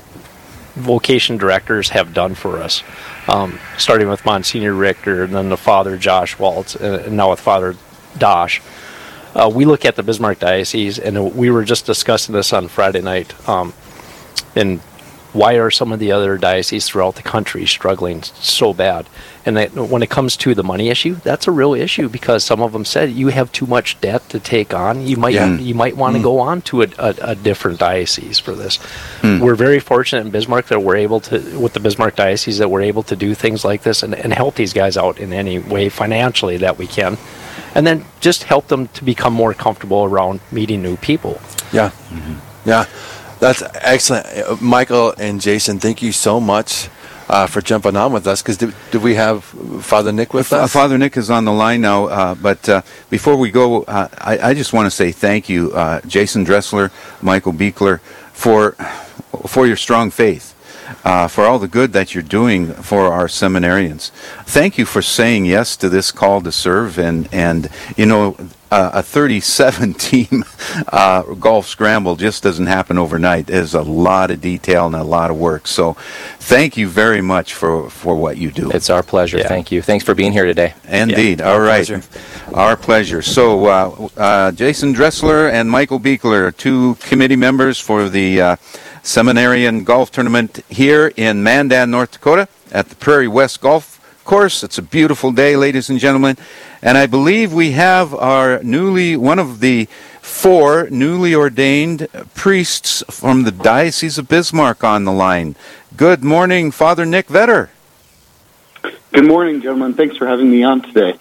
vocation 0.75 1.38
directors 1.38 1.89
have 1.89 2.13
done 2.13 2.36
for 2.36 2.62
us. 2.62 2.83
Um, 3.27 3.60
starting 3.77 4.07
with 4.07 4.25
Monsignor 4.25 4.74
Richter, 4.74 5.24
and 5.24 5.33
then 5.33 5.50
the 5.50 5.57
Father 5.57 5.98
Josh 5.98 6.38
Waltz, 6.38 6.75
and, 6.75 6.95
and 6.95 7.18
now 7.18 7.31
with 7.31 7.39
Father 7.39 7.75
Dosh. 8.18 8.62
Uh, 9.33 9.51
we 9.54 9.66
look 9.66 9.83
at 9.83 9.95
the 9.95 10.04
Bismarck 10.04 10.39
Diocese, 10.39 11.00
and 11.00 11.36
we 11.36 11.50
were 11.50 11.66
just 11.66 11.86
discussing 11.86 12.33
this 12.33 12.54
on 12.54 12.68
Friday 12.68 13.01
night. 13.01 13.33
Um, 13.50 13.74
and 14.56 14.80
why 15.35 15.55
are 15.55 15.69
some 15.69 15.91
of 15.91 15.99
the 15.99 16.11
other 16.13 16.37
dioceses 16.37 16.87
throughout 16.87 17.15
the 17.15 17.21
country 17.21 17.65
struggling 17.65 18.23
so 18.23 18.73
bad? 18.73 19.05
And 19.45 19.57
that, 19.57 19.73
when 19.73 20.01
it 20.01 20.09
comes 20.09 20.35
to 20.37 20.55
the 20.55 20.63
money 20.63 20.89
issue, 20.89 21.15
that's 21.15 21.45
a 21.47 21.51
real 21.51 21.73
issue 21.75 22.09
because 22.09 22.43
some 22.43 22.61
of 22.61 22.71
them 22.71 22.85
said 22.85 23.11
you 23.11 23.27
have 23.27 23.51
too 23.51 23.67
much 23.67 23.99
debt 24.01 24.27
to 24.29 24.39
take 24.39 24.73
on. 24.73 25.05
You 25.05 25.17
might 25.17 25.35
Yeah. 25.35 25.57
you 25.57 25.75
might 25.75 25.95
want 25.97 26.15
to 26.15 26.19
mm. 26.19 26.23
go 26.23 26.39
on 26.39 26.61
to 26.63 26.83
a, 26.83 26.87
a, 26.97 27.15
a 27.21 27.35
different 27.35 27.79
diocese 27.79 28.39
for 28.39 28.55
this. 28.55 28.79
Mm. 29.21 29.41
We're 29.41 29.55
very 29.55 29.79
fortunate 29.79 30.25
in 30.25 30.31
Bismarck 30.31 30.67
that 30.67 30.81
we're 30.81 30.95
able 30.95 31.19
to, 31.21 31.59
with 31.59 31.73
the 31.73 31.79
Bismarck 31.79 32.15
diocese, 32.15 32.57
that 32.57 32.71
we're 32.71 32.81
able 32.83 33.03
to 33.03 33.15
do 33.15 33.35
things 33.35 33.63
like 33.65 33.83
this 33.83 34.01
and, 34.03 34.15
and 34.15 34.33
help 34.33 34.55
these 34.55 34.73
guys 34.73 34.97
out 34.97 35.19
in 35.19 35.33
any 35.33 35.59
way 35.59 35.89
financially 35.89 36.57
that 36.57 36.77
we 36.77 36.87
can, 36.87 37.17
and 37.75 37.85
then 37.85 38.05
just 38.21 38.43
help 38.43 38.67
them 38.69 38.87
to 38.89 39.03
become 39.03 39.33
more 39.33 39.53
comfortable 39.53 40.05
around 40.05 40.39
meeting 40.51 40.81
new 40.81 40.95
people. 40.97 41.39
Yeah. 41.71 41.89
Mm-hmm. 42.09 42.69
Yeah. 42.69 42.85
That's 43.39 43.61
excellent. 43.75 44.25
Uh, 44.27 44.57
Michael 44.61 45.13
and 45.17 45.41
Jason, 45.41 45.79
thank 45.79 46.01
you 46.01 46.11
so 46.11 46.39
much 46.39 46.89
uh, 47.27 47.47
for 47.47 47.61
jumping 47.61 47.95
on 47.95 48.13
with 48.13 48.27
us. 48.27 48.41
Because 48.41 48.57
did, 48.57 48.73
did 48.91 49.01
we 49.01 49.15
have 49.15 49.43
Father 49.83 50.11
Nick 50.11 50.33
with 50.33 50.51
Uh, 50.53 50.63
us? 50.63 50.73
Father 50.73 50.97
Nick 50.97 51.17
is 51.17 51.29
on 51.29 51.45
the 51.45 51.51
line 51.51 51.81
now, 51.81 52.05
uh, 52.05 52.35
but 52.35 52.67
uh, 52.69 52.81
before 53.09 53.35
we 53.35 53.51
go, 53.51 53.83
uh, 53.83 54.07
I, 54.17 54.39
I 54.49 54.53
just 54.53 54.73
want 54.73 54.85
to 54.85 54.91
say 54.91 55.11
thank 55.11 55.49
you, 55.49 55.71
uh, 55.73 56.01
Jason 56.07 56.43
Dressler, 56.45 56.91
Michael 57.21 57.53
Beekler, 57.53 57.99
for 58.33 58.75
for 59.47 59.67
your 59.67 59.75
strong 59.75 60.11
faith, 60.11 60.55
uh, 61.03 61.27
for 61.27 61.45
all 61.45 61.59
the 61.59 61.67
good 61.67 61.91
that 61.93 62.13
you're 62.15 62.23
doing 62.23 62.71
for 62.73 63.11
our 63.11 63.27
seminarians. 63.27 64.11
Thank 64.45 64.77
you 64.77 64.85
for 64.85 65.01
saying 65.01 65.45
yes 65.45 65.75
to 65.77 65.89
this 65.89 66.11
call 66.11 66.41
to 66.41 66.51
serve, 66.51 66.97
and 66.97 67.27
and 67.33 67.69
you 67.97 68.05
know. 68.05 68.37
Uh, 68.71 68.89
a 68.95 69.03
37 69.03 69.94
team 70.09 70.44
uh, 70.91 71.21
golf 71.35 71.67
scramble 71.67 72.15
just 72.15 72.41
doesn't 72.41 72.65
happen 72.65 72.97
overnight. 72.97 73.45
There's 73.45 73.75
a 73.75 73.83
lot 73.83 74.31
of 74.31 74.41
detail 74.41 74.88
and 74.88 74.95
a 74.95 75.03
lot 75.03 75.29
of 75.29 75.38
work. 75.38 75.67
So, 75.67 75.94
thank 76.39 76.75
you 76.75 76.88
very 76.88 77.21
much 77.21 77.54
for, 77.54 77.90
for 77.90 78.16
what 78.16 78.37
you 78.37 78.51
do. 78.51 78.71
It's 78.71 78.90
our 78.90 79.04
pleasure. 79.04 79.37
Yeah. 79.37 79.47
Thank 79.47 79.71
you. 79.71 79.81
Thanks 79.81 80.04
for 80.04 80.16
being 80.16 80.31
here 80.31 80.45
today. 80.45 80.73
Indeed. 80.87 81.40
Yeah, 81.40 81.49
All 81.49 81.56
our 81.56 81.61
right. 81.61 81.85
pleasure. 81.85 82.04
Our 82.54 82.75
pleasure. 82.75 83.21
So, 83.21 83.66
uh, 83.66 84.09
uh, 84.18 84.51
Jason 84.51 84.94
Dressler 84.94 85.49
and 85.51 85.69
Michael 85.69 85.99
Beekler, 85.99 86.56
two 86.56 86.95
committee 86.95 87.35
members 87.35 87.80
for 87.80 88.09
the 88.09 88.42
uh, 88.42 88.56
Seminarian 89.04 89.83
Golf 89.83 90.11
Tournament 90.11 90.63
here 90.69 91.13
in 91.16 91.44
Mandan, 91.44 91.92
North 91.92 92.13
Dakota, 92.13 92.47
at 92.71 92.90
the 92.90 92.95
Prairie 92.95 93.28
West 93.28 93.61
Golf 93.61 93.94
Course. 94.25 94.63
It's 94.63 94.79
a 94.79 94.81
beautiful 94.81 95.31
day, 95.31 95.55
ladies 95.55 95.87
and 95.87 95.99
gentlemen. 95.99 96.35
And 96.81 96.97
I 96.97 97.05
believe 97.05 97.53
we 97.53 97.71
have 97.73 98.11
our 98.11 98.61
newly, 98.63 99.15
one 99.15 99.37
of 99.37 99.59
the 99.59 99.85
four 100.19 100.89
newly 100.89 101.35
ordained 101.35 102.07
priests 102.33 103.03
from 103.07 103.44
the 103.44 103.51
Diocese 103.51 104.17
of 104.17 104.27
Bismarck 104.27 104.83
on 104.83 105.03
the 105.03 105.11
line. 105.11 105.55
Good 105.95 106.23
morning, 106.23 106.71
Father 106.71 107.05
Nick 107.05 107.27
Vetter. 107.27 107.69
Good 109.11 109.27
morning, 109.27 109.61
gentlemen. 109.61 109.94
Thanks 109.94 110.17
for 110.17 110.25
having 110.25 110.49
me 110.49 110.63
on 110.63 110.81
today. 110.81 111.19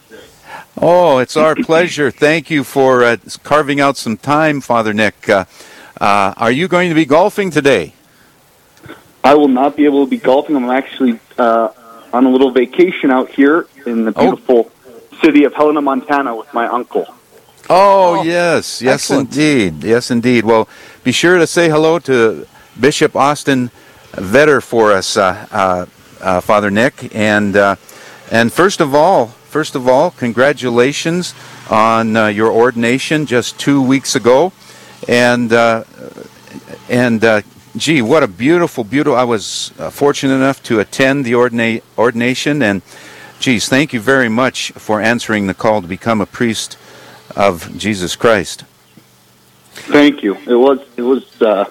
Oh, 0.80 1.18
it's 1.18 1.36
our 1.36 1.54
pleasure. 1.54 2.10
Thank 2.10 2.48
you 2.48 2.64
for 2.64 3.04
uh, 3.04 3.18
carving 3.42 3.82
out 3.82 3.98
some 3.98 4.16
time, 4.16 4.62
Father 4.62 4.94
Nick. 4.94 5.28
Uh, 5.28 5.44
uh, 6.00 6.32
are 6.38 6.50
you 6.50 6.68
going 6.68 6.88
to 6.88 6.94
be 6.94 7.04
golfing 7.04 7.50
today? 7.50 7.92
I 9.22 9.34
will 9.34 9.48
not 9.48 9.76
be 9.76 9.84
able 9.84 10.06
to 10.06 10.10
be 10.10 10.16
golfing. 10.16 10.56
I'm 10.56 10.70
actually 10.70 11.20
uh, 11.36 11.68
on 12.14 12.24
a 12.24 12.30
little 12.30 12.50
vacation 12.52 13.10
out 13.10 13.28
here 13.30 13.66
in 13.86 14.04
the 14.04 14.12
Oh. 14.14 14.22
beautiful 14.22 14.70
city 15.20 15.42
of 15.44 15.52
Helena, 15.54 15.80
Montana, 15.82 16.34
with 16.36 16.52
my 16.54 16.66
uncle. 16.68 17.06
Oh, 17.68 18.22
yes, 18.22 18.80
yes, 18.80 18.94
excellent. 19.10 19.30
indeed, 19.36 19.82
yes, 19.84 20.10
indeed. 20.10 20.44
Well, 20.44 20.68
be 21.02 21.10
sure 21.12 21.38
to 21.38 21.46
say 21.46 21.68
hello 21.68 21.98
to 22.00 22.46
Bishop 22.78 23.16
Austin 23.16 23.70
Vetter 24.12 24.62
for 24.62 24.92
us, 24.92 25.16
uh, 25.16 25.46
uh, 25.50 25.86
uh, 26.22 26.40
Father 26.40 26.70
Nick, 26.70 27.10
and 27.14 27.56
uh, 27.56 27.74
and 28.30 28.52
first 28.52 28.80
of 28.80 28.94
all, 28.94 29.28
first 29.50 29.74
of 29.74 29.88
all, 29.88 30.10
congratulations 30.12 31.34
on 31.70 32.16
uh, 32.16 32.26
your 32.28 32.50
ordination 32.52 33.26
just 33.26 33.58
two 33.58 33.80
weeks 33.82 34.14
ago, 34.14 34.52
and 35.08 35.52
uh, 35.52 35.82
and 36.88 37.24
uh, 37.24 37.40
gee, 37.76 38.02
what 38.02 38.22
a 38.22 38.28
beautiful, 38.28 38.84
beautiful! 38.84 39.16
I 39.16 39.24
was 39.24 39.72
uh, 39.78 39.90
fortunate 39.90 40.34
enough 40.34 40.62
to 40.64 40.80
attend 40.80 41.24
the 41.24 41.32
ordina- 41.32 41.82
ordination, 41.98 42.62
and 42.62 42.82
geez, 43.40 43.68
thank 43.68 43.92
you 43.92 44.00
very 44.00 44.28
much 44.28 44.72
for 44.72 45.00
answering 45.00 45.46
the 45.46 45.54
call 45.54 45.82
to 45.82 45.88
become 45.88 46.20
a 46.20 46.26
priest 46.26 46.78
of 47.36 47.76
Jesus 47.76 48.16
Christ. 48.16 48.64
Thank 49.72 50.22
you. 50.22 50.34
It 50.46 50.54
was 50.54 50.80
it 50.96 51.02
was 51.02 51.42
uh, 51.42 51.70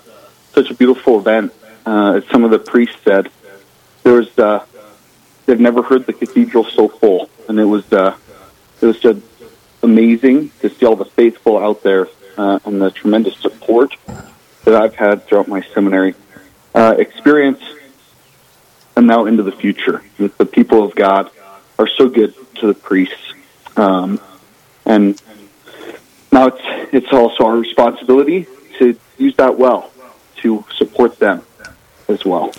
such 0.52 0.70
a 0.70 0.74
beautiful 0.74 1.20
event. 1.20 1.54
Uh, 1.86 2.16
as 2.18 2.26
some 2.28 2.44
of 2.44 2.52
the 2.52 2.60
priests 2.60 2.98
said, 3.04 3.30
there 4.04 4.14
was 4.14 4.38
uh, 4.38 4.66
they've 5.46 5.60
never 5.60 5.82
heard 5.82 6.06
the 6.06 6.14
cathedral 6.14 6.66
so 6.66 6.88
full, 6.88 7.30
and 7.48 7.60
it 7.60 7.66
was 7.66 7.92
uh, 7.94 8.16
it 8.82 8.86
was 8.86 9.00
just 9.00 9.22
amazing 9.82 10.52
to 10.62 10.70
see 10.70 10.86
all 10.86 10.96
the 10.96 11.06
faithful 11.06 11.58
out 11.58 11.84
there 11.84 12.08
uh, 12.38 12.60
and 12.66 12.82
the 12.82 12.92
tremendous 12.92 13.38
support 13.38 13.96
that 14.66 14.76
I've 14.76 14.96
had 14.96 15.26
throughout 15.26 15.48
my 15.48 15.62
seminary 15.74 16.16
uh, 16.74 16.96
experience, 16.98 17.62
and 18.96 19.08
now 19.08 19.26
into 19.26 19.44
the 19.44 19.52
future. 19.52 20.04
That 20.18 20.38
the 20.38 20.46
people 20.46 20.84
of 20.84 20.96
God 20.96 21.30
are 21.78 21.88
so 21.88 22.10
good 22.10 22.34
to 22.56 22.68
the 22.68 22.74
priests, 22.74 23.34
um, 23.76 24.20
and 24.86 25.22
now 26.32 26.48
it's 26.48 26.94
it's 26.94 27.14
also 27.14 27.46
our 27.46 27.58
responsibility 27.58 28.48
to 28.80 28.98
use 29.18 29.36
that 29.38 29.58
well 29.58 29.92
to 30.38 30.66
support 30.76 31.20
them 31.20 31.44
as 32.08 32.26
well. 32.26 32.54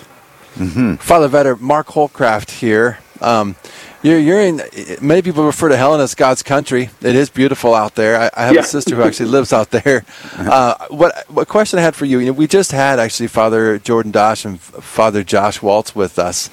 Mm-hmm. 0.55 0.95
Father 0.95 1.29
Vetter, 1.29 1.59
Mark 1.59 1.87
Holcraft 1.87 2.49
here. 2.59 2.99
Um, 3.21 3.55
you're, 4.03 4.19
you're 4.19 4.39
in. 4.39 4.61
Many 5.01 5.23
people 5.23 5.45
refer 5.45 5.69
to 5.69 5.77
Helena 5.77 6.03
as 6.03 6.13
God's 6.13 6.43
country. 6.43 6.89
It 7.01 7.15
is 7.15 7.29
beautiful 7.29 7.73
out 7.73 7.95
there. 7.95 8.19
I, 8.21 8.29
I 8.35 8.45
have 8.45 8.55
yeah. 8.55 8.61
a 8.61 8.65
sister 8.65 8.95
who 8.95 9.01
actually 9.01 9.29
lives 9.29 9.51
out 9.51 9.71
there. 9.71 10.05
Uh, 10.37 10.75
what 10.89 11.25
what 11.29 11.47
question 11.47 11.79
I 11.79 11.81
had 11.81 11.95
for 11.95 12.05
you? 12.05 12.19
you 12.19 12.27
know, 12.27 12.33
we 12.33 12.45
just 12.45 12.71
had 12.71 12.99
actually 12.99 13.27
Father 13.27 13.79
Jordan 13.79 14.11
Dosh 14.11 14.45
and 14.45 14.59
Father 14.59 15.23
Josh 15.23 15.61
Waltz 15.61 15.95
with 15.95 16.19
us, 16.19 16.49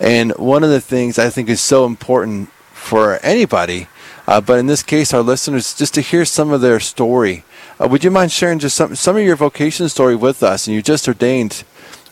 and 0.00 0.32
one 0.36 0.64
of 0.64 0.70
the 0.70 0.80
things 0.80 1.18
I 1.18 1.28
think 1.28 1.48
is 1.48 1.60
so 1.60 1.84
important 1.84 2.48
for 2.72 3.18
anybody, 3.22 3.88
uh, 4.26 4.40
but 4.40 4.58
in 4.58 4.66
this 4.66 4.82
case, 4.82 5.12
our 5.12 5.22
listeners, 5.22 5.74
just 5.74 5.94
to 5.94 6.00
hear 6.00 6.24
some 6.24 6.52
of 6.52 6.60
their 6.60 6.80
story. 6.80 7.44
Uh, 7.78 7.88
would 7.88 8.04
you 8.04 8.10
mind 8.10 8.30
sharing 8.30 8.58
just 8.58 8.76
some 8.76 8.94
some 8.94 9.16
of 9.16 9.22
your 9.22 9.36
vocation 9.36 9.88
story 9.88 10.16
with 10.16 10.42
us? 10.42 10.66
And 10.66 10.74
you 10.74 10.80
just 10.80 11.08
ordained 11.08 11.64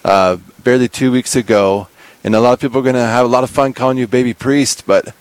uh, 0.04 0.36
barely 0.64 0.88
two 0.88 1.12
weeks 1.12 1.36
ago, 1.36 1.88
and 2.24 2.34
a 2.34 2.40
lot 2.40 2.52
of 2.52 2.60
people 2.60 2.78
are 2.80 2.82
going 2.82 2.94
to 2.94 3.00
have 3.00 3.24
a 3.24 3.28
lot 3.28 3.44
of 3.44 3.50
fun 3.50 3.72
calling 3.72 3.98
you 3.98 4.06
baby 4.06 4.34
priest, 4.34 4.84
but 4.86 5.14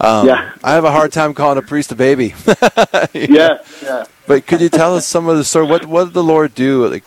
um, 0.00 0.26
yeah. 0.26 0.52
I 0.62 0.72
have 0.72 0.84
a 0.84 0.90
hard 0.90 1.12
time 1.12 1.34
calling 1.34 1.58
a 1.58 1.62
priest 1.62 1.92
a 1.92 1.94
baby. 1.94 2.34
yeah, 3.12 3.58
yeah. 3.82 4.04
But 4.26 4.46
could 4.46 4.60
you 4.60 4.68
tell 4.68 4.96
us 4.96 5.06
some 5.06 5.28
of 5.28 5.36
the 5.36 5.44
story? 5.44 5.66
What 5.66 5.86
what 5.86 6.04
did 6.04 6.14
the 6.14 6.24
Lord 6.24 6.54
do? 6.54 6.86
Like, 6.88 7.04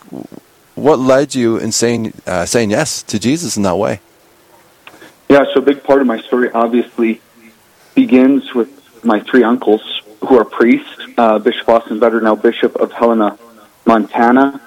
what 0.76 1.00
led 1.00 1.36
you 1.36 1.58
in 1.58 1.72
saying 1.72 2.14
uh, 2.26 2.46
saying 2.46 2.72
yes 2.72 3.04
to 3.04 3.20
Jesus 3.20 3.58
in 3.58 3.64
that 3.64 3.76
way? 3.76 4.00
Yeah, 5.30 5.44
so 5.54 5.60
a 5.60 5.62
big 5.62 5.84
part 5.84 6.02
of 6.02 6.08
my 6.08 6.22
story 6.22 6.50
obviously 6.52 7.22
begins 7.96 8.54
with 8.54 9.04
my 9.04 9.20
three 9.20 9.44
uncles 9.44 10.02
who 10.22 10.38
are 10.38 10.46
priests. 10.46 11.02
Uh, 11.18 11.40
Bishop 11.40 11.68
Austin 11.68 12.00
Vetter, 12.00 12.22
now 12.22 12.36
Bishop 12.36 12.76
of 12.78 12.92
Helena, 12.92 13.38
Montana, 13.86 14.62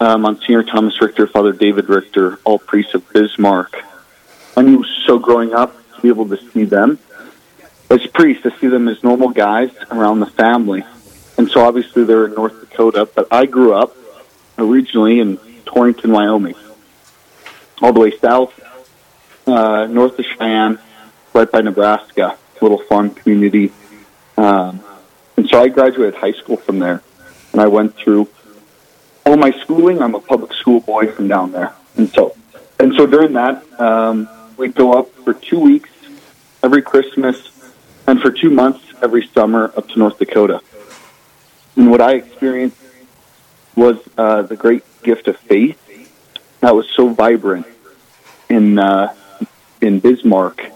uh, 0.00 0.18
Monsignor 0.18 0.64
Thomas 0.64 1.00
Richter, 1.00 1.26
Father 1.26 1.52
David 1.52 1.88
Richter, 1.88 2.38
all 2.44 2.58
priests 2.58 2.94
of 2.94 3.08
Bismarck. 3.12 3.82
I 4.56 4.62
knew 4.62 4.84
so 5.06 5.18
growing 5.18 5.54
up 5.54 5.74
to 5.96 6.02
be 6.02 6.08
able 6.08 6.28
to 6.28 6.36
see 6.50 6.64
them 6.64 6.98
as 7.90 8.06
priests, 8.08 8.42
to 8.44 8.52
see 8.58 8.68
them 8.68 8.88
as 8.88 9.02
normal 9.02 9.30
guys 9.30 9.70
around 9.90 10.20
the 10.20 10.26
family. 10.26 10.84
And 11.38 11.50
so 11.50 11.64
obviously 11.64 12.04
they're 12.04 12.26
in 12.26 12.34
North 12.34 12.60
Dakota, 12.60 13.08
but 13.14 13.28
I 13.30 13.46
grew 13.46 13.74
up 13.74 13.96
originally 14.58 15.20
in 15.20 15.38
Torrington, 15.64 16.12
Wyoming, 16.12 16.54
all 17.80 17.92
the 17.92 18.00
way 18.00 18.16
south, 18.18 18.52
uh, 19.46 19.86
north 19.86 20.18
of 20.18 20.24
Cheyenne, 20.24 20.78
right 21.34 21.50
by 21.50 21.60
Nebraska, 21.62 22.36
little 22.60 22.78
farm 22.78 23.10
community. 23.10 23.72
Um, 24.36 24.82
and 25.36 25.48
so 25.48 25.60
I 25.60 25.68
graduated 25.68 26.14
high 26.14 26.32
school 26.32 26.56
from 26.56 26.78
there, 26.78 27.02
and 27.52 27.60
I 27.60 27.66
went 27.66 27.96
through 27.96 28.28
all 29.24 29.36
my 29.36 29.50
schooling. 29.62 30.02
I'm 30.02 30.14
a 30.14 30.20
public 30.20 30.52
school 30.52 30.80
boy 30.80 31.06
from 31.08 31.28
down 31.28 31.52
there, 31.52 31.72
and 31.96 32.08
so 32.10 32.36
and 32.78 32.94
so 32.94 33.06
during 33.06 33.32
that, 33.34 33.62
um, 33.80 34.28
we'd 34.56 34.74
go 34.74 34.92
up 34.92 35.10
for 35.24 35.34
two 35.34 35.58
weeks 35.58 35.90
every 36.62 36.82
Christmas, 36.82 37.36
and 38.06 38.20
for 38.20 38.30
two 38.30 38.50
months 38.50 38.80
every 39.02 39.26
summer 39.26 39.72
up 39.76 39.88
to 39.88 39.98
North 39.98 40.18
Dakota. 40.18 40.60
And 41.76 41.90
what 41.90 42.00
I 42.00 42.14
experienced 42.14 42.76
was 43.74 43.96
uh, 44.16 44.42
the 44.42 44.56
great 44.56 44.84
gift 45.02 45.28
of 45.28 45.36
faith 45.38 45.78
that 46.60 46.74
was 46.74 46.88
so 46.90 47.08
vibrant 47.08 47.66
in 48.48 48.78
uh, 48.78 49.14
in 49.80 50.00
Bismarck, 50.00 50.70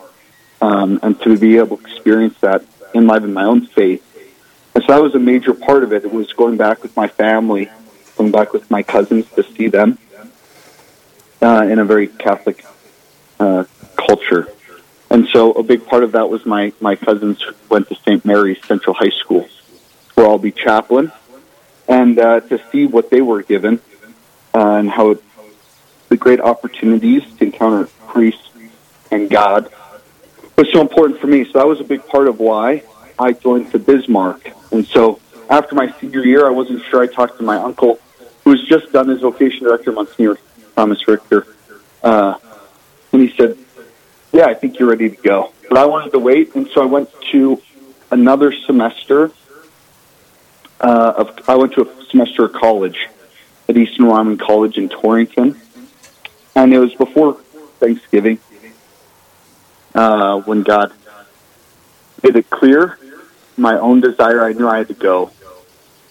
um, 0.61 0.99
and 1.02 1.21
to 1.23 1.38
be 1.38 1.59
able 1.59 1.76
to 1.76 1.87
experience 1.87 2.38
that 2.40 2.64
in 2.95 3.06
life 3.06 3.23
in 3.23 3.33
my 3.33 3.45
own 3.45 3.66
faith. 3.66 4.02
And 4.75 4.85
so 4.85 4.92
that 4.92 5.02
was 5.02 5.14
a 5.14 5.18
major 5.18 5.54
part 5.54 5.85
of 5.85 5.92
it. 5.92 6.04
It 6.04 6.12
was 6.12 6.33
going 6.33 6.56
back 6.56 6.83
with 6.83 6.97
my 6.97 7.09
family 7.09 7.71
going 8.16 8.33
back 8.33 8.52
with 8.52 8.71
my 8.71 8.83
cousins 8.83 9.26
to 9.33 9.42
see 9.42 9.68
them 9.68 9.99
uh, 11.42 11.66
in 11.71 11.78
a 11.78 11.85
very 11.85 12.09
Catholic 12.09 12.64
uh, 13.38 13.64
culture. 13.97 14.49
And 15.11 15.28
so 15.28 15.52
a 15.52 15.62
big 15.62 15.87
part 15.87 16.02
of 16.02 16.12
that 16.12 16.28
was 16.28 16.45
my, 16.45 16.73
my 16.81 16.97
cousins 16.97 17.45
went 17.69 17.88
to 17.88 17.95
St. 17.97 18.25
Mary's 18.25 18.62
Central 18.66 18.95
High 18.95 19.11
School, 19.21 19.49
where 20.14 20.26
I'll 20.26 20.38
be 20.38 20.52
chaplain, 20.52 21.12
and 21.88 22.19
uh, 22.19 22.40
to 22.40 22.61
see 22.71 22.87
what 22.87 23.11
they 23.11 23.21
were 23.21 23.43
given 23.43 23.81
uh, 24.55 24.76
and 24.76 24.90
how 24.90 25.16
the 26.09 26.16
great 26.16 26.40
opportunities 26.40 27.23
to 27.38 27.45
encounter 27.45 27.87
priests 28.09 28.49
and 29.11 29.31
God 29.31 29.71
was 30.57 30.71
so 30.73 30.81
important 30.81 31.21
for 31.21 31.26
me. 31.26 31.45
So 31.45 31.59
that 31.59 31.66
was 31.66 31.81
a 31.81 31.85
big 31.85 32.07
part 32.07 32.28
of 32.28 32.40
why 32.40 32.83
I 33.19 33.33
joined 33.33 33.71
the 33.73 33.78
Bismarck. 33.78 34.50
And 34.73 34.87
so 34.87 35.21
after 35.49 35.75
my 35.75 35.93
senior 36.00 36.25
year, 36.25 36.47
I 36.47 36.50
wasn't 36.50 36.83
sure. 36.85 37.02
I 37.02 37.07
talked 37.07 37.38
to 37.38 37.45
my 37.45 37.57
uncle 37.57 38.00
who's 38.45 38.66
just 38.69 38.93
done 38.93 39.09
his 39.09 39.21
vocation 39.21 39.64
director, 39.64 39.93
Monsignor 39.93 40.38
Thomas 40.75 41.07
Richter. 41.07 41.47
Uh, 42.02 42.35
and 43.16 43.26
he 43.26 43.35
said, 43.35 43.56
Yeah, 44.30 44.44
I 44.44 44.52
think 44.52 44.78
you're 44.78 44.90
ready 44.90 45.08
to 45.08 45.16
go. 45.16 45.52
But 45.70 45.78
I 45.78 45.87
wanted 45.87 46.12
to 46.12 46.18
wait, 46.18 46.54
and 46.54 46.68
so 46.68 46.82
I 46.82 46.85
went 46.85 47.08
to 47.32 47.62
another 48.11 48.52
semester 48.52 49.32
uh, 50.80 51.14
of 51.16 51.49
I 51.49 51.54
went 51.54 51.73
to 51.75 51.88
a 51.88 52.04
semester 52.11 52.44
of 52.44 52.52
college 52.52 53.08
at 53.70 53.76
Eastern 53.76 54.06
Wyoming 54.06 54.37
College 54.37 54.76
in 54.76 54.90
Torrington, 54.90 55.58
and 56.54 56.75
it 56.75 56.78
was 56.78 56.94
before 56.94 57.35
Thanksgiving 57.80 58.38
uh, 59.94 60.40
when 60.40 60.62
God 60.62 60.92
made 62.23 62.37
it 62.37 62.50
clear 62.50 62.99
my 63.56 63.78
own 63.78 64.02
desire. 64.02 64.44
I 64.44 64.52
knew 64.52 64.68
I 64.68 64.76
had 64.76 64.88
to 64.88 64.94
go. 64.94 65.30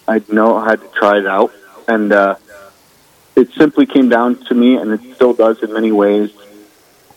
I 0.07 0.23
know 0.27 0.57
I 0.57 0.71
had 0.71 0.81
to 0.81 0.87
try 0.87 1.19
it 1.19 1.27
out, 1.27 1.53
and 1.87 2.11
uh, 2.11 2.35
it 3.35 3.53
simply 3.53 3.85
came 3.85 4.09
down 4.09 4.43
to 4.45 4.55
me, 4.55 4.75
and 4.75 4.91
it 4.91 5.15
still 5.15 5.35
does 5.35 5.61
in 5.61 5.71
many 5.71 5.91
ways. 5.91 6.31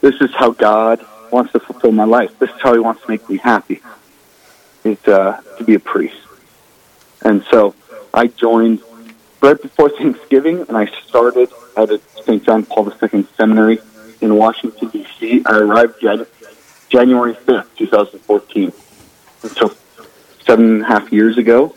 This 0.01 0.21
is 0.21 0.31
how 0.35 0.51
God 0.53 1.05
wants 1.31 1.53
to 1.53 1.61
fulfill 1.61 1.93
my 1.93 2.05
life. 2.05 2.39
This 2.39 2.51
is 2.51 2.61
how 2.61 2.73
He 2.73 2.81
wants 2.81 3.03
to 3.03 3.11
make 3.11 3.29
me 3.29 3.37
happy. 3.37 3.81
Is 4.85 4.99
uh, 5.07 5.41
to 5.59 5.65
be 5.65 5.75
a 5.75 5.81
priest, 5.81 6.17
and 7.23 7.45
so 7.51 7.75
I 8.15 8.29
joined 8.29 8.81
right 9.43 9.61
before 9.61 9.89
Thanksgiving, 9.99 10.65
and 10.69 10.77
I 10.77 10.87
started 10.87 11.51
at 11.77 11.91
St. 12.23 12.45
John 12.45 12.65
Paul 12.65 12.93
II 13.03 13.27
Seminary 13.37 13.81
in 14.21 14.37
Washington 14.37 14.89
D.C. 14.89 15.43
I 15.45 15.59
arrived 15.59 16.01
Jan- 16.01 16.27
January 16.89 17.35
fifth, 17.35 17.77
two 17.77 17.89
thousand 17.89 18.21
fourteen, 18.21 18.73
and 19.43 19.53
so 19.53 19.75
seven 20.47 20.77
and 20.77 20.83
a 20.83 20.87
half 20.87 21.13
years 21.13 21.39
ago. 21.39 21.75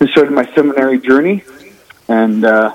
I 0.00 0.06
started 0.10 0.32
my 0.32 0.46
seminary 0.54 0.98
journey, 0.98 1.44
and 2.08 2.44
uh, 2.44 2.74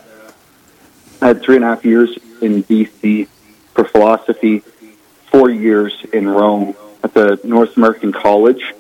I 1.22 1.28
had 1.28 1.42
three 1.44 1.58
and 1.58 1.66
a 1.66 1.68
half 1.68 1.86
years 1.86 2.18
in 2.42 2.64
DC 2.64 3.28
for 3.78 3.84
philosophy, 3.84 4.64
four 5.28 5.52
years 5.52 5.94
in 6.12 6.28
Rome 6.28 6.76
at 7.04 7.14
the 7.14 7.40
North 7.44 7.78
American 7.78 8.12
College, 8.12 8.74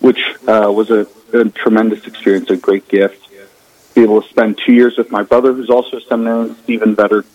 which 0.00 0.20
uh, 0.48 0.72
was 0.74 0.90
a, 0.90 1.06
a, 1.34 1.50
tremendous 1.50 2.06
experience, 2.06 2.48
a 2.48 2.56
great 2.56 2.88
gift. 2.88 3.28
Be 3.94 4.04
able 4.04 4.22
to 4.22 4.28
spend 4.30 4.58
two 4.64 4.72
years 4.72 4.96
with 4.96 5.10
my 5.10 5.22
brother, 5.22 5.52
who's 5.52 5.68
also 5.68 5.98
a 5.98 6.00
seminarian, 6.00 6.56
Stephen 6.62 6.96
Vetter, 6.96 7.26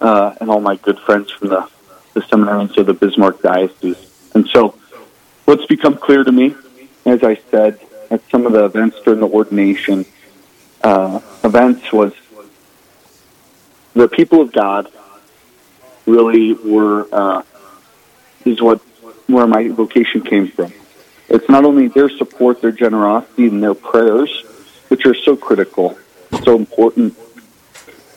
uh, 0.00 0.36
and 0.40 0.48
all 0.48 0.60
my 0.60 0.76
good 0.76 1.00
friends 1.00 1.32
from 1.32 1.48
the, 1.48 1.68
the 2.14 2.20
seminarians 2.20 2.76
of 2.78 2.86
the 2.86 2.94
Bismarck 2.94 3.42
Diocese. 3.42 4.30
And 4.34 4.48
so, 4.50 4.76
what's 5.44 5.66
become 5.66 5.96
clear 5.96 6.22
to 6.22 6.30
me, 6.30 6.54
as 7.04 7.24
I 7.24 7.34
said, 7.50 7.80
at 8.12 8.22
some 8.30 8.46
of 8.46 8.52
the 8.52 8.64
events 8.64 9.00
during 9.04 9.18
the 9.18 9.26
ordination, 9.26 10.06
uh, 10.82 11.18
events 11.42 11.92
was 11.92 12.12
the 13.94 14.06
people 14.06 14.40
of 14.40 14.52
God 14.52 14.92
really 16.08 16.54
were 16.54 17.06
uh, 17.12 17.42
is 18.44 18.60
what 18.60 18.80
where 19.26 19.46
my 19.46 19.68
vocation 19.68 20.22
came 20.22 20.48
from. 20.48 20.72
It's 21.28 21.48
not 21.48 21.64
only 21.64 21.88
their 21.88 22.08
support, 22.08 22.62
their 22.62 22.72
generosity, 22.72 23.46
and 23.46 23.62
their 23.62 23.74
prayers, 23.74 24.30
which 24.88 25.04
are 25.04 25.14
so 25.14 25.36
critical, 25.36 25.98
so 26.42 26.56
important 26.56 27.14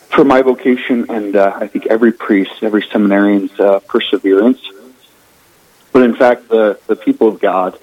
for 0.08 0.24
my 0.24 0.42
vocation, 0.42 1.10
and 1.10 1.36
uh, 1.36 1.52
I 1.54 1.66
think 1.66 1.86
every 1.86 2.12
priest, 2.12 2.62
every 2.62 2.82
seminarian's 2.90 3.58
uh, 3.60 3.80
perseverance. 3.80 4.60
But 5.92 6.02
in 6.02 6.14
fact, 6.16 6.48
the 6.48 6.78
the 6.86 6.96
people 6.96 7.28
of 7.28 7.40
God 7.40 7.78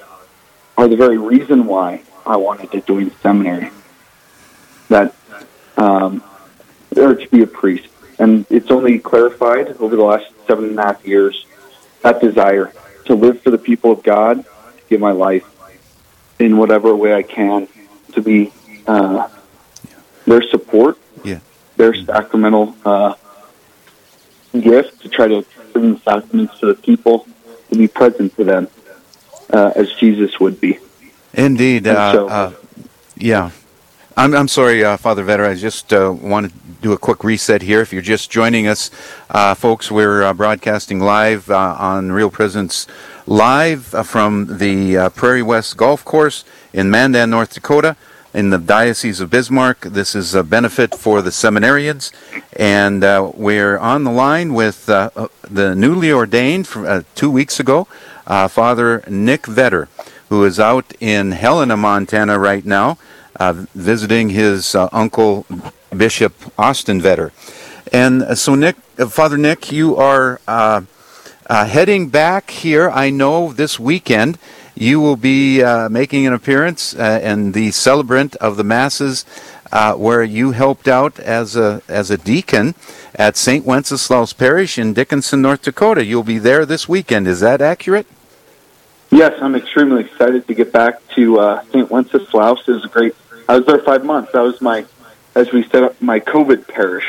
are 0.77 0.87
the 0.87 0.95
very 0.95 1.17
reason 1.17 1.67
why 1.67 2.03
I 2.25 2.37
wanted 2.37 2.71
to 2.71 2.81
join 2.81 3.11
seminary 3.21 3.71
that 4.89 5.13
um, 5.77 6.23
or 6.95 7.15
to 7.15 7.27
be 7.29 7.41
a 7.41 7.47
priest. 7.47 7.87
And 8.19 8.45
it's 8.49 8.69
only 8.69 8.99
clarified 8.99 9.77
over 9.79 9.95
the 9.95 10.03
last 10.03 10.25
seven 10.47 10.65
and 10.65 10.79
a 10.79 10.83
half 10.83 11.05
years 11.07 11.45
that 12.01 12.19
desire 12.21 12.73
to 13.05 13.15
live 13.15 13.41
for 13.41 13.49
the 13.49 13.57
people 13.57 13.91
of 13.91 14.03
God, 14.03 14.43
to 14.43 14.81
give 14.89 14.99
my 14.99 15.11
life 15.11 15.45
in 16.37 16.57
whatever 16.57 16.95
way 16.95 17.13
I 17.13 17.23
can 17.23 17.67
to 18.13 18.21
be 18.21 18.51
uh, 18.87 19.27
their 20.25 20.41
support, 20.43 20.97
Yeah. 21.23 21.39
their 21.77 21.93
sacramental 21.93 22.75
uh, 22.85 23.13
gift 24.59 25.01
to 25.01 25.09
try 25.09 25.27
to 25.27 25.45
bring 25.73 25.93
the 25.95 25.99
sacraments 25.99 26.59
to 26.59 26.67
the 26.67 26.75
people, 26.75 27.27
to 27.71 27.77
be 27.77 27.87
present 27.87 28.35
to 28.37 28.43
them 28.43 28.67
uh, 29.51 29.71
as 29.75 29.91
Jesus 29.93 30.39
would 30.39 30.59
be. 30.59 30.79
Indeed. 31.33 31.87
Uh, 31.87 32.13
so- 32.13 32.27
uh, 32.27 32.51
yeah. 33.15 33.51
I'm, 34.17 34.33
I'm 34.33 34.47
sorry, 34.47 34.83
uh, 34.83 34.97
Father 34.97 35.23
Vetter. 35.23 35.47
I 35.47 35.55
just 35.55 35.93
uh, 35.93 36.11
want 36.11 36.51
to 36.51 36.59
do 36.81 36.93
a 36.93 36.97
quick 36.97 37.23
reset 37.23 37.61
here. 37.61 37.79
If 37.81 37.93
you're 37.93 38.01
just 38.01 38.31
joining 38.31 38.67
us, 38.67 38.89
uh, 39.29 39.53
folks, 39.53 39.91
we're 39.91 40.23
uh, 40.23 40.33
broadcasting 40.33 40.99
live 40.99 41.49
uh, 41.49 41.75
on 41.77 42.11
Real 42.11 42.31
Presence 42.31 42.87
Live 43.27 43.93
uh, 43.93 44.01
from 44.03 44.57
the 44.57 45.11
Prairie 45.15 45.43
West 45.43 45.77
Golf 45.77 46.03
Course 46.03 46.43
in 46.73 46.89
Mandan, 46.89 47.29
North 47.29 47.53
Dakota, 47.53 47.95
in 48.33 48.49
the 48.49 48.57
Diocese 48.57 49.19
of 49.19 49.29
Bismarck. 49.29 49.81
This 49.81 50.15
is 50.15 50.33
a 50.33 50.43
benefit 50.43 50.95
for 50.95 51.21
the 51.21 51.29
seminarians, 51.29 52.11
and 52.57 53.01
we're 53.35 53.77
on 53.77 54.03
the 54.03 54.11
line 54.11 54.53
with 54.55 54.87
the 54.87 55.29
newly 55.75 56.11
ordained 56.11 56.67
from 56.67 57.05
two 57.13 57.29
weeks 57.29 57.59
ago, 57.59 57.85
Father 58.25 59.03
Nick 59.07 59.43
Vetter, 59.43 59.87
who 60.29 60.43
is 60.45 60.59
out 60.59 60.93
in 60.99 61.31
Helena, 61.31 61.77
Montana 61.77 62.39
right 62.39 62.65
now, 62.65 62.97
visiting 63.73 64.29
his 64.29 64.75
uh, 64.75 64.89
uncle, 64.91 65.45
Bishop 65.95 66.33
Austin 66.57 67.01
Vetter. 67.01 67.31
And 67.91 68.21
uh, 68.21 68.35
so, 68.35 68.55
Nick, 68.55 68.75
uh, 68.97 69.07
Father 69.07 69.37
Nick, 69.37 69.71
you 69.71 69.95
are 69.95 70.39
uh, 70.47 70.81
uh, 71.47 71.65
heading 71.65 72.09
back 72.09 72.51
here. 72.51 72.89
I 72.89 73.09
know 73.09 73.51
this 73.53 73.79
weekend 73.79 74.37
you 74.79 74.99
will 75.01 75.17
be 75.17 75.61
uh, 75.61 75.89
making 75.89 76.25
an 76.25 76.33
appearance 76.33 76.95
uh, 76.95 77.19
in 77.21 77.51
the 77.51 77.71
celebrant 77.71 78.35
of 78.37 78.55
the 78.55 78.63
masses, 78.63 79.25
uh, 79.71 79.93
where 79.93 80.23
you 80.23 80.51
helped 80.51 80.87
out 80.87 81.19
as 81.19 81.55
a 81.55 81.81
as 81.87 82.09
a 82.09 82.17
deacon 82.17 82.73
at 83.13 83.35
St. 83.35 83.65
Wenceslaus 83.65 84.33
Parish 84.33 84.77
in 84.77 84.93
Dickinson, 84.93 85.41
North 85.41 85.63
Dakota. 85.63 86.05
You'll 86.05 86.23
be 86.23 86.39
there 86.39 86.65
this 86.65 86.87
weekend. 86.87 87.27
Is 87.27 87.41
that 87.41 87.61
accurate? 87.61 88.07
Yes, 89.11 89.33
I'm 89.41 89.55
extremely 89.55 90.05
excited 90.05 90.47
to 90.47 90.53
get 90.53 90.71
back 90.71 91.05
to 91.15 91.39
uh, 91.39 91.63
St. 91.65 91.89
Wenceslaus. 91.89 92.67
It 92.67 92.71
was 92.71 92.85
a 92.85 92.87
great. 92.87 93.15
I 93.49 93.57
was 93.57 93.65
there 93.65 93.79
five 93.79 94.05
months. 94.05 94.31
That 94.33 94.41
was 94.41 94.61
my, 94.61 94.85
as 95.33 95.51
we 95.51 95.67
set 95.69 95.81
up, 95.81 95.99
my 95.99 96.19
COVID 96.19 96.67
parish. 96.67 97.05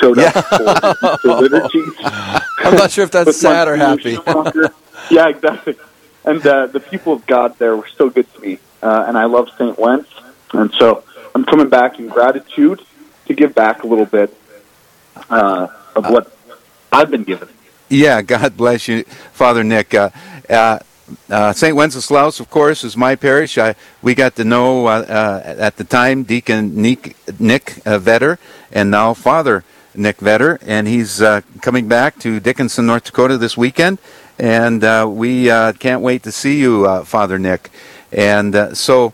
Showed 0.00 0.18
up 0.18 0.34
for 0.34 0.58
the 1.24 1.38
liturgies. 1.40 1.94
I'm 2.58 2.76
not 2.76 2.90
sure 2.90 3.04
if 3.04 3.10
that's 3.10 3.40
sad 3.40 3.66
or 3.66 3.76
happy. 3.76 4.18
Yeah, 5.10 5.28
exactly. 5.28 5.76
And 6.24 6.46
uh, 6.46 6.66
the 6.66 6.78
people 6.78 7.14
of 7.14 7.26
God 7.26 7.58
there 7.58 7.74
were 7.74 7.88
so 7.96 8.10
good 8.10 8.32
to 8.34 8.40
me, 8.40 8.58
uh, 8.82 9.06
and 9.08 9.16
I 9.16 9.24
love 9.24 9.48
St. 9.56 9.78
Wentz, 9.78 10.10
and 10.52 10.70
so 10.74 11.02
I'm 11.34 11.44
coming 11.44 11.70
back 11.70 11.98
in 11.98 12.08
gratitude 12.08 12.82
to 13.26 13.34
give 13.34 13.54
back 13.54 13.82
a 13.82 13.86
little 13.86 14.04
bit 14.04 14.36
uh, 15.30 15.68
of 15.96 16.10
what 16.10 16.36
I've 16.92 17.10
been 17.10 17.24
given. 17.24 17.48
Yeah, 17.88 18.20
God 18.20 18.56
bless 18.58 18.88
you, 18.88 19.04
Father 19.32 19.64
Nick. 19.64 19.94
Uh, 19.94 20.10
uh, 20.50 20.80
uh, 21.30 21.52
St. 21.52 21.74
Wenceslaus, 21.74 22.40
of 22.40 22.50
course, 22.50 22.84
is 22.84 22.96
my 22.96 23.16
parish. 23.16 23.58
I, 23.58 23.74
we 24.02 24.14
got 24.14 24.36
to 24.36 24.44
know 24.44 24.86
uh, 24.86 25.04
uh, 25.08 25.54
at 25.58 25.76
the 25.76 25.84
time 25.84 26.22
Deacon 26.22 26.80
Nick, 26.80 27.16
Nick 27.40 27.78
uh, 27.86 27.98
Vetter 27.98 28.38
and 28.72 28.90
now 28.90 29.14
Father 29.14 29.64
Nick 29.94 30.18
Vetter, 30.18 30.58
and 30.66 30.86
he's 30.86 31.20
uh, 31.20 31.40
coming 31.60 31.88
back 31.88 32.18
to 32.20 32.40
Dickinson, 32.40 32.86
North 32.86 33.04
Dakota 33.04 33.38
this 33.38 33.56
weekend. 33.56 33.98
And 34.38 34.82
we 35.16 35.46
can't 35.80 36.00
wait 36.00 36.22
to 36.22 36.30
see 36.30 36.60
you, 36.60 37.02
Father 37.04 37.38
Nick. 37.40 37.70
And 38.12 38.76
so 38.76 39.12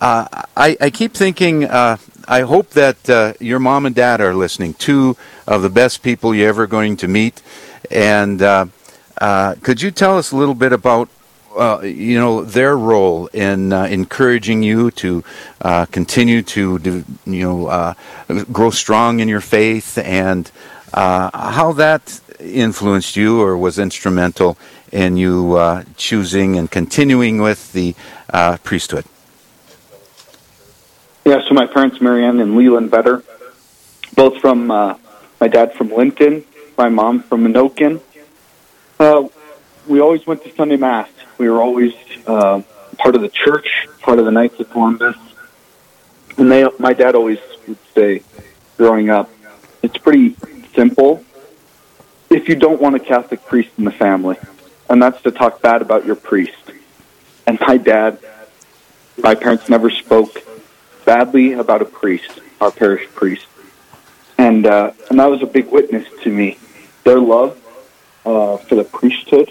I, 0.00 0.76
I 0.80 0.90
keep 0.90 1.12
thinking, 1.12 1.66
I 1.66 2.42
hope 2.42 2.70
that 2.70 3.36
your 3.40 3.58
mom 3.58 3.84
and 3.86 3.96
dad 3.96 4.20
are 4.20 4.32
listening. 4.32 4.74
Two 4.74 5.16
of 5.48 5.62
the 5.62 5.70
best 5.70 6.04
people 6.04 6.32
you're 6.32 6.48
ever 6.48 6.68
going 6.68 6.96
to 6.98 7.08
meet. 7.08 7.42
And 7.90 8.38
could 8.38 9.82
you 9.82 9.90
tell 9.90 10.16
us 10.16 10.30
a 10.30 10.36
little 10.36 10.54
bit 10.54 10.72
about, 10.72 11.08
uh, 11.56 11.80
you 11.82 12.18
know, 12.18 12.44
their 12.44 12.76
role 12.76 13.26
in 13.28 13.72
uh, 13.72 13.84
encouraging 13.84 14.62
you 14.62 14.90
to 14.92 15.24
uh, 15.62 15.86
continue 15.86 16.42
to, 16.42 16.78
do, 16.78 17.04
you 17.26 17.42
know, 17.42 17.66
uh, 17.66 17.94
grow 18.52 18.70
strong 18.70 19.20
in 19.20 19.28
your 19.28 19.40
faith, 19.40 19.98
and 19.98 20.50
uh, 20.94 21.30
how 21.50 21.72
that 21.72 22.20
influenced 22.38 23.16
you 23.16 23.40
or 23.40 23.56
was 23.56 23.78
instrumental 23.78 24.56
in 24.92 25.16
you 25.16 25.56
uh, 25.56 25.84
choosing 25.96 26.56
and 26.56 26.70
continuing 26.70 27.40
with 27.40 27.72
the 27.72 27.94
priesthood? 28.64 29.04
Yeah, 31.24 31.40
so 31.46 31.54
my 31.54 31.66
parents, 31.66 32.00
Marianne 32.00 32.40
and 32.40 32.56
Leland 32.56 32.90
Vetter, 32.90 33.22
both 34.14 34.40
from 34.40 34.68
my 34.68 35.48
dad 35.48 35.74
from 35.74 35.90
Lincoln, 35.92 36.44
my 36.78 36.88
mom 36.88 37.22
from 37.22 37.44
Minokin. 37.44 38.00
We 39.90 39.98
always 39.98 40.24
went 40.24 40.44
to 40.44 40.54
Sunday 40.54 40.76
Mass. 40.76 41.08
We 41.36 41.50
were 41.50 41.60
always 41.60 41.92
uh, 42.24 42.62
part 42.96 43.16
of 43.16 43.22
the 43.22 43.28
church, 43.28 43.88
part 43.98 44.20
of 44.20 44.24
the 44.24 44.30
Knights 44.30 44.60
of 44.60 44.70
Columbus. 44.70 45.16
And 46.38 46.48
they, 46.48 46.64
my 46.78 46.92
dad 46.92 47.16
always 47.16 47.40
would 47.66 47.76
say, 47.92 48.22
growing 48.76 49.10
up, 49.10 49.28
it's 49.82 49.96
pretty 49.96 50.36
simple 50.76 51.24
if 52.30 52.48
you 52.48 52.54
don't 52.54 52.80
want 52.80 52.94
a 52.94 53.00
Catholic 53.00 53.44
priest 53.46 53.70
in 53.78 53.84
the 53.84 53.90
family, 53.90 54.36
and 54.88 55.02
that's 55.02 55.20
to 55.22 55.32
talk 55.32 55.60
bad 55.60 55.82
about 55.82 56.06
your 56.06 56.14
priest. 56.14 56.70
And 57.48 57.58
my 57.60 57.76
dad, 57.76 58.20
my 59.18 59.34
parents 59.34 59.68
never 59.68 59.90
spoke 59.90 60.38
badly 61.04 61.54
about 61.54 61.82
a 61.82 61.84
priest, 61.84 62.38
our 62.60 62.70
parish 62.70 63.08
priest, 63.08 63.48
and 64.38 64.66
uh, 64.66 64.92
and 65.08 65.18
that 65.18 65.28
was 65.28 65.42
a 65.42 65.46
big 65.46 65.66
witness 65.72 66.06
to 66.22 66.30
me. 66.30 66.58
Their 67.02 67.18
love 67.18 67.60
uh, 68.24 68.58
for 68.58 68.76
the 68.76 68.84
priesthood 68.84 69.50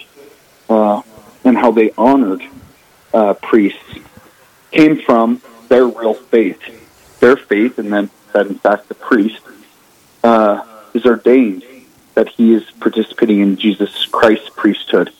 uh, 0.69 1.01
and 1.43 1.57
how 1.57 1.71
they 1.71 1.91
honored 1.97 2.43
uh, 3.13 3.33
priests 3.33 3.79
came 4.71 5.01
from 5.01 5.41
their 5.67 5.85
real 5.85 6.13
faith, 6.13 6.59
their 7.19 7.35
faith, 7.35 7.79
and 7.79 7.91
then 7.91 8.09
that 8.33 8.47
in 8.47 8.55
fact 8.55 8.87
the 8.87 8.95
priest 8.95 9.41
uh, 10.23 10.63
is 10.93 11.05
ordained 11.05 11.63
that 12.15 12.29
he 12.29 12.53
is 12.53 12.63
participating 12.79 13.39
in 13.39 13.55
Jesus 13.55 14.05
Christ's 14.07 14.49
priesthood, 14.49 15.11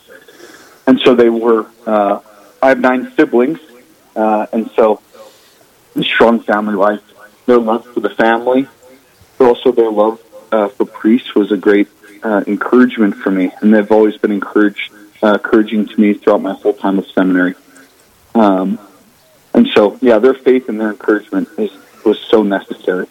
and 0.86 1.00
so 1.00 1.16
they 1.16 1.30
were. 1.30 1.66
Uh, 1.86 2.20
I 2.62 2.70
have 2.70 2.80
nine 2.80 3.12
siblings, 3.16 3.60
uh, 4.16 4.48
and 4.52 4.70
so 4.76 5.02
strong 6.04 6.42
family 6.42 6.76
life. 6.76 7.02
Their 7.46 7.58
love 7.58 7.86
for 7.94 8.00
the 8.02 8.10
family, 8.10 8.68
but 9.38 9.48
also 9.48 9.72
their 9.72 9.90
love 9.90 10.22
uh, 10.52 10.68
for 10.70 10.86
priests 10.86 11.34
was 11.36 11.52
a 11.52 11.58
great 11.58 11.88
uh, 12.24 12.44
encouragement 12.48 13.16
for 13.16 13.32
me, 13.32 13.52
and 13.62 13.74
they've 13.74 13.92
always 13.92 14.18
been 14.18 14.32
encouraged, 14.32 14.92
uh, 15.22 15.34
encouraging 15.34 15.88
to 15.88 16.00
me 16.00 16.14
throughout 16.14 16.42
my 16.42 16.54
whole 16.54 16.74
time 16.74 17.00
of 17.00 17.08
seminary. 17.08 17.56
Um, 18.36 18.80
and 19.54 19.68
so, 19.74 19.98
yeah, 20.02 20.20
their 20.20 20.34
faith 20.34 20.70
and 20.70 20.80
their 20.80 20.92
encouragement 20.92 21.50
is, 21.58 21.72
was 22.06 22.20
so 22.20 22.44
necessary. 22.44 23.08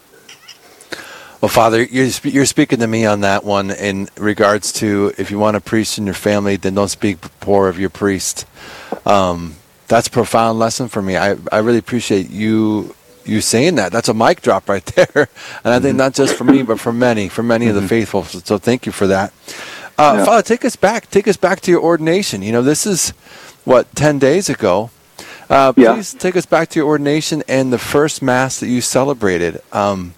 Well, 1.41 1.49
Father, 1.49 1.83
you're, 1.85 2.09
you're 2.25 2.47
speaking 2.47 2.81
to 2.81 2.87
me 2.87 3.07
on 3.07 3.21
that 3.21 3.45
one 3.45 3.71
in 3.71 4.09
regards 4.17 4.73
to 4.75 5.13
if 5.19 5.31
you 5.31 5.39
want 5.39 5.57
a 5.57 5.61
priest 5.61 5.99
in 5.99 6.05
your 6.05 6.15
family, 6.15 6.57
then 6.57 6.75
don't 6.75 6.89
speak 6.89 7.21
poor 7.41 7.69
of 7.69 7.79
your 7.79 7.91
priest. 7.91 8.45
Um, 9.07 9.55
that's 9.87 10.09
a 10.09 10.11
profound 10.11 10.59
lesson 10.59 10.89
for 10.89 11.01
me. 11.01 11.17
I, 11.17 11.37
I 11.53 11.59
really 11.59 11.79
appreciate 11.79 12.31
you 12.31 12.95
you 13.25 13.41
saying 13.41 13.75
that. 13.77 13.93
That's 13.93 14.09
a 14.09 14.15
mic 14.15 14.41
drop 14.41 14.69
right 14.69 14.85
there, 14.97 15.29
and 15.65 15.75
I 15.75 15.79
think 15.81 15.97
not 15.97 16.15
just 16.15 16.35
for 16.35 16.45
me, 16.45 16.63
but 16.63 16.81
for 16.81 16.93
many, 16.93 17.29
for 17.29 17.43
many 17.43 17.69
of 17.69 17.75
the 17.75 17.87
faithful. 17.87 18.25
So, 18.25 18.39
so 18.41 18.59
thank 18.59 18.87
you 18.87 18.93
for 18.93 19.07
that. 19.09 19.33
Uh, 19.99 20.15
Yeah. 20.19 20.25
Father, 20.25 20.43
take 20.43 20.65
us 20.65 20.77
back. 20.77 21.11
Take 21.11 21.27
us 21.27 21.37
back 21.37 21.61
to 21.63 21.71
your 21.71 21.83
ordination. 21.83 22.43
You 22.43 22.53
know, 22.53 22.63
this 22.63 22.87
is 22.87 23.11
what 23.65 23.93
ten 23.95 24.19
days 24.19 24.49
ago. 24.49 24.91
Uh, 25.51 25.73
Yeah. 25.77 25.95
Please 25.95 26.15
take 26.15 26.37
us 26.37 26.47
back 26.47 26.69
to 26.71 26.79
your 26.79 26.87
ordination 26.87 27.43
and 27.49 27.73
the 27.73 27.79
first 27.79 28.23
mass 28.23 28.61
that 28.61 28.69
you 28.69 28.81
celebrated. 28.81 29.61
Um, 29.73 30.15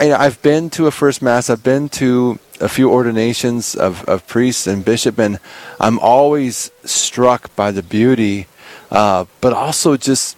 I've 0.00 0.42
been 0.42 0.70
to 0.70 0.88
a 0.88 0.90
first 0.90 1.22
mass. 1.22 1.48
I've 1.48 1.62
been 1.62 1.88
to 1.90 2.40
a 2.60 2.68
few 2.68 2.90
ordinations 2.90 3.76
of, 3.76 4.04
of 4.08 4.26
priests 4.26 4.66
and 4.66 4.84
bishop, 4.84 5.18
and 5.18 5.38
I'm 5.78 6.00
always 6.00 6.72
struck 6.84 7.54
by 7.54 7.70
the 7.70 7.82
beauty, 7.82 8.48
uh, 8.90 9.26
but 9.40 9.52
also 9.52 9.96
just 9.96 10.36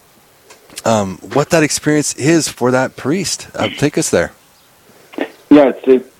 um, 0.84 1.16
what 1.32 1.48
that 1.50 1.62
experience 1.62 2.14
is 2.16 2.48
for 2.48 2.70
that 2.70 2.96
priest. 2.96 3.48
Uh, 3.54 3.68
take 3.68 3.96
us 3.96 4.10
there. 4.10 4.32
Yeah, 5.48 5.72
it's 5.72 5.88
it, 5.88 6.12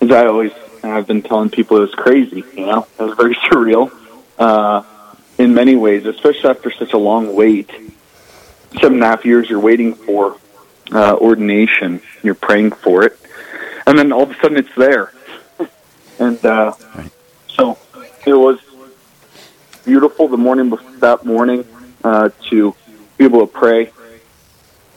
as 0.00 0.10
I 0.12 0.26
always 0.26 0.52
I've 0.82 1.06
been 1.06 1.22
telling 1.22 1.50
people 1.50 1.76
it 1.78 1.80
was 1.80 1.94
crazy. 1.94 2.44
You 2.54 2.66
know, 2.66 2.86
it 2.98 3.02
was 3.02 3.16
very 3.16 3.34
surreal 3.50 3.90
uh, 4.38 4.82
in 5.38 5.54
many 5.54 5.76
ways, 5.76 6.06
especially 6.06 6.50
after 6.50 6.70
such 6.70 6.92
a 6.92 6.98
long 6.98 7.34
wait. 7.34 7.70
Seven 8.80 8.94
and 8.94 9.02
a 9.02 9.06
half 9.06 9.24
years 9.24 9.48
you're 9.50 9.60
waiting 9.60 9.94
for 9.94 10.36
uh, 10.92 11.14
ordination. 11.16 12.00
You're 12.22 12.34
praying 12.34 12.72
for 12.72 13.04
it, 13.04 13.18
and 13.86 13.98
then 13.98 14.12
all 14.12 14.22
of 14.22 14.30
a 14.30 14.34
sudden 14.40 14.56
it's 14.56 14.74
there. 14.76 15.12
and 16.18 16.44
uh, 16.44 16.72
so 17.48 17.78
it 18.26 18.34
was 18.34 18.58
beautiful 19.84 20.28
the 20.28 20.36
morning 20.36 20.70
bef- 20.70 21.00
that 21.00 21.24
morning 21.24 21.66
uh, 22.02 22.30
to 22.50 22.74
be 23.18 23.24
able 23.24 23.46
to 23.46 23.52
pray 23.52 23.90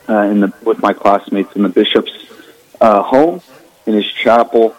uh, 0.08 0.22
in 0.22 0.40
the, 0.40 0.54
with 0.64 0.80
my 0.80 0.94
classmates 0.94 1.56
in 1.56 1.64
the 1.64 1.70
bishop's 1.70 2.12
uh, 2.80 3.02
home 3.02 3.42
in 3.86 3.94
his 3.94 4.06
chapel, 4.06 4.76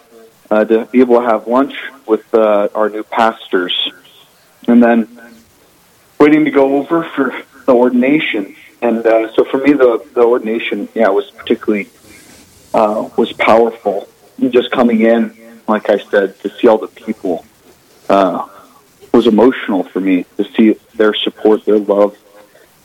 uh, 0.49 0.65
to 0.65 0.85
be 0.85 1.01
able 1.01 1.19
to 1.19 1.25
have 1.25 1.47
lunch 1.47 1.75
with 2.05 2.33
uh, 2.33 2.69
our 2.73 2.89
new 2.89 3.03
pastors, 3.03 3.91
and 4.67 4.81
then 4.81 5.07
waiting 6.19 6.45
to 6.45 6.51
go 6.51 6.77
over 6.77 7.03
for 7.03 7.35
the 7.65 7.73
ordination. 7.73 8.55
And 8.81 9.05
uh, 9.05 9.33
so 9.33 9.43
for 9.43 9.57
me, 9.57 9.73
the, 9.73 10.05
the 10.13 10.23
ordination, 10.23 10.87
yeah, 10.93 11.09
was 11.09 11.29
particularly 11.31 11.89
uh, 12.73 13.09
was 13.17 13.33
powerful. 13.33 14.07
Just 14.39 14.71
coming 14.71 15.01
in, 15.01 15.35
like 15.67 15.89
I 15.89 15.97
said, 15.97 16.39
to 16.41 16.49
see 16.49 16.67
all 16.67 16.77
the 16.77 16.87
people 16.87 17.45
uh, 18.09 18.47
was 19.13 19.27
emotional 19.27 19.83
for 19.83 19.99
me 19.99 20.25
to 20.37 20.43
see 20.53 20.73
their 20.95 21.13
support, 21.13 21.65
their 21.65 21.79
love 21.79 22.17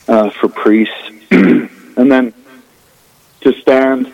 uh, 0.09 0.31
for 0.31 0.49
priests, 0.49 1.11
and 1.31 2.11
then 2.11 2.33
to 3.43 3.53
stand 3.61 4.13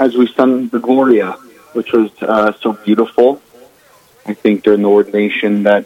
as 0.00 0.16
we 0.16 0.26
sung 0.26 0.68
the 0.68 0.78
Gloria, 0.78 1.36
which 1.74 1.92
was 1.92 2.10
uh, 2.22 2.52
so 2.60 2.72
beautiful. 2.72 3.42
I 4.26 4.34
think 4.34 4.62
during 4.62 4.82
the 4.82 4.88
ordination 4.88 5.64
that 5.64 5.84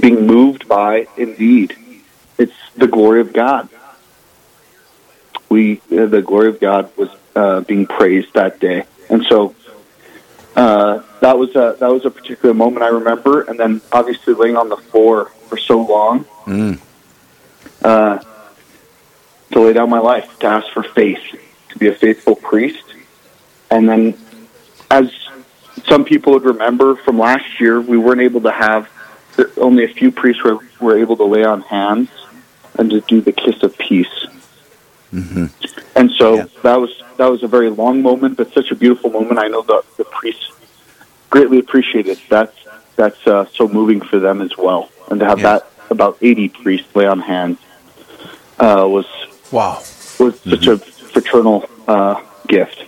being 0.00 0.26
moved 0.26 0.66
by, 0.66 1.06
indeed, 1.16 1.76
it's 2.38 2.52
the 2.76 2.88
glory 2.88 3.20
of 3.20 3.32
God. 3.32 3.68
We, 5.48 5.80
uh, 5.92 6.06
the 6.06 6.22
glory 6.22 6.48
of 6.48 6.60
God 6.60 6.90
was 6.96 7.08
uh, 7.36 7.60
being 7.60 7.86
praised 7.86 8.34
that 8.34 8.58
day, 8.60 8.84
and 9.08 9.24
so 9.24 9.54
uh, 10.56 11.02
that 11.20 11.38
was 11.38 11.50
a 11.56 11.76
that 11.78 11.90
was 11.90 12.04
a 12.04 12.10
particular 12.10 12.54
moment 12.54 12.82
I 12.82 12.88
remember. 12.88 13.42
And 13.42 13.58
then 13.58 13.80
obviously 13.92 14.34
laying 14.34 14.56
on 14.56 14.68
the 14.68 14.76
floor 14.76 15.26
for 15.48 15.56
so 15.56 15.80
long, 15.80 16.24
Mm. 16.46 16.78
uh, 17.82 18.18
to 19.52 19.60
lay 19.60 19.72
down 19.72 19.88
my 19.88 20.00
life, 20.00 20.38
to 20.40 20.46
ask 20.46 20.70
for 20.72 20.82
faith, 20.82 21.20
to 21.70 21.78
be 21.78 21.88
a 21.88 21.94
faithful 21.94 22.34
priest, 22.36 22.84
and 23.70 23.88
then 23.88 24.18
as 24.90 25.10
some 25.86 26.04
people 26.04 26.32
would 26.34 26.44
remember 26.44 26.96
from 26.96 27.18
last 27.18 27.60
year, 27.60 27.80
we 27.80 27.98
weren't 27.98 28.20
able 28.20 28.40
to 28.42 28.50
have 28.50 28.88
only 29.56 29.84
a 29.84 29.88
few 29.88 30.10
priests 30.10 30.42
were, 30.42 30.58
were 30.80 30.98
able 30.98 31.16
to 31.16 31.24
lay 31.24 31.44
on 31.44 31.60
hands 31.62 32.08
and 32.78 32.90
to 32.90 33.00
do 33.02 33.20
the 33.20 33.32
kiss 33.32 33.62
of 33.62 33.76
peace. 33.78 34.26
hmm 35.10 35.46
And 35.94 36.10
so 36.18 36.36
Yeah. 36.36 36.46
that 36.62 36.80
was 36.80 36.90
that 37.16 37.30
was 37.30 37.42
a 37.42 37.48
very 37.48 37.70
long 37.70 38.02
moment, 38.02 38.36
but 38.36 38.52
such 38.52 38.70
a 38.70 38.74
beautiful 38.74 39.10
moment. 39.10 39.38
I 39.38 39.48
know 39.48 39.62
the 39.62 39.82
the 39.96 40.04
priests 40.04 40.46
greatly 41.30 41.58
appreciate 41.58 42.06
it. 42.06 42.18
That's 42.28 42.56
that's 42.96 43.26
uh, 43.26 43.46
so 43.54 43.68
moving 43.68 44.00
for 44.00 44.18
them 44.18 44.40
as 44.42 44.56
well, 44.56 44.90
and 45.10 45.20
to 45.20 45.26
have 45.26 45.38
Yes. 45.40 45.46
that 45.48 45.62
about 45.90 46.18
eighty 46.20 46.48
priests 46.48 46.88
lay 46.94 47.06
on 47.06 47.20
hands 47.20 47.58
uh, 48.58 48.84
was 48.96 49.06
Wow. 49.50 49.82
was 50.18 50.34
such 50.52 50.66
a 50.66 50.78
fraternal 51.12 51.68
uh, 51.86 52.20
gift. 52.46 52.78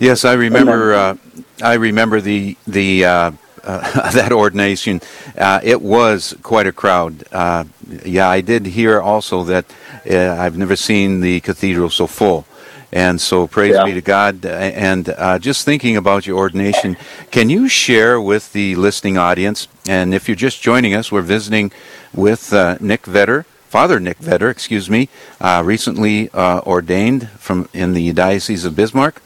Yes, 0.00 0.24
I 0.24 0.34
remember. 0.34 0.94
Uh, 0.94 1.16
I 1.62 1.74
remember 1.74 2.20
the 2.20 2.56
the 2.66 3.04
uh, 3.04 3.30
uh, 3.64 4.10
that 4.12 4.32
ordination. 4.32 5.00
Uh, 5.36 5.60
it 5.62 5.82
was 5.82 6.36
quite 6.42 6.66
a 6.66 6.72
crowd. 6.72 7.24
Uh, 7.32 7.64
yeah, 8.04 8.28
I 8.28 8.40
did 8.40 8.66
hear 8.66 9.00
also 9.00 9.42
that 9.44 9.64
uh, 10.10 10.36
I've 10.38 10.56
never 10.56 10.76
seen 10.76 11.20
the 11.20 11.40
cathedral 11.40 11.90
so 11.90 12.06
full. 12.06 12.46
And 12.90 13.20
so, 13.20 13.46
praise 13.46 13.74
Yeah. 13.74 13.84
be 13.84 13.92
to 13.94 14.00
God. 14.00 14.46
And 14.46 15.10
uh, 15.10 15.38
just 15.38 15.66
thinking 15.66 15.94
about 15.98 16.26
your 16.26 16.38
ordination, 16.38 16.96
can 17.30 17.50
you 17.50 17.68
share 17.68 18.18
with 18.18 18.52
the 18.54 18.76
listening 18.76 19.18
audience? 19.18 19.68
And 19.86 20.14
if 20.14 20.26
you're 20.26 20.36
just 20.48 20.62
joining 20.62 20.94
us, 20.94 21.12
we're 21.12 21.20
visiting 21.20 21.70
with 22.14 22.50
uh, 22.50 22.78
Nick 22.80 23.02
Vetter, 23.02 23.44
Father 23.68 24.00
Nick 24.00 24.18
Vetter, 24.20 24.50
excuse 24.50 24.88
me, 24.88 25.10
uh, 25.38 25.60
recently 25.66 26.30
uh, 26.30 26.60
ordained 26.64 27.28
from 27.38 27.68
in 27.74 27.92
the 27.92 28.10
Diocese 28.14 28.64
of 28.64 28.74
Bismarck. 28.74 29.20